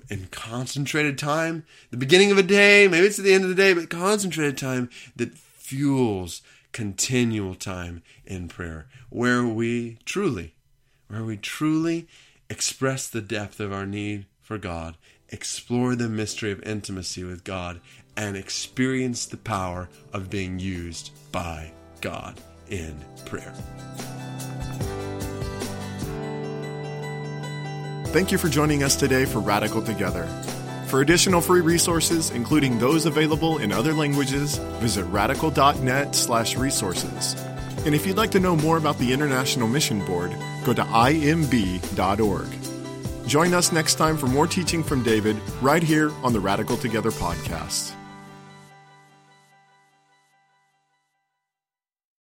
in 0.09 0.29
concentrated 0.31 1.19
time, 1.19 1.65
the 1.91 1.97
beginning 1.97 2.31
of 2.31 2.39
a 2.39 2.43
day, 2.43 2.89
maybe 2.89 3.07
it's 3.07 3.19
at 3.19 3.25
the 3.25 3.35
end 3.35 3.45
of 3.45 3.51
the 3.51 3.55
day, 3.55 3.73
but 3.73 3.91
concentrated 3.91 4.57
time 4.57 4.91
that 5.17 5.37
fuels 5.37 6.43
continual 6.73 7.55
time 7.55 8.03
in 8.27 8.49
prayer, 8.49 8.87
where 9.11 9.45
we 9.45 9.99
truly, 10.05 10.55
where 11.09 11.25
we 11.25 11.37
truly 11.37 12.07
express 12.51 13.09
the 13.09 13.21
depth 13.21 13.61
of 13.61 13.73
our 13.73 13.87
need 13.87 14.27
for 14.43 14.59
God, 14.59 14.97
explore 15.29 15.95
the 15.95 16.09
mystery 16.09 16.51
of 16.51 16.63
intimacy 16.63 17.25
with 17.25 17.45
God, 17.45 17.81
and 18.17 18.37
experience 18.37 19.27
the 19.27 19.37
power 19.37 19.89
of 20.13 20.31
being 20.31 20.59
used 20.59 21.11
by 21.31 21.73
God 22.01 22.41
in 22.69 22.97
prayer. 23.27 23.55
Thank 28.11 28.33
you 28.33 28.39
for 28.39 28.49
joining 28.49 28.83
us 28.83 28.97
today 28.97 29.27
for 29.27 29.41
Radical 29.41 29.83
Together. 29.83 30.25
For 30.87 31.03
additional 31.03 31.43
free 31.43 31.61
resources, 31.61 32.31
including 32.31 32.79
those 32.79 33.05
available 33.05 33.59
in 33.59 33.71
other 33.71 33.93
languages, 33.93 34.57
visit 34.81 35.05
radical.net/resources. 35.05 37.37
And 37.85 37.95
if 37.95 38.07
you'd 38.07 38.17
like 38.17 38.31
to 38.31 38.41
know 38.41 38.57
more 38.57 38.79
about 38.79 38.99
the 38.99 39.13
International 39.13 39.69
Mission 39.69 40.03
Board, 40.07 40.35
go 40.65 40.73
to 40.73 40.83
imb.org. 40.83 42.47
Join 43.27 43.53
us 43.53 43.73
next 43.73 43.97
time 43.97 44.17
for 44.17 44.27
more 44.27 44.47
teaching 44.47 44.83
from 44.83 45.03
David 45.03 45.37
right 45.61 45.83
here 45.83 46.11
on 46.23 46.33
the 46.33 46.41
Radical 46.41 46.79
Together 46.79 47.11
podcast. 47.11 47.93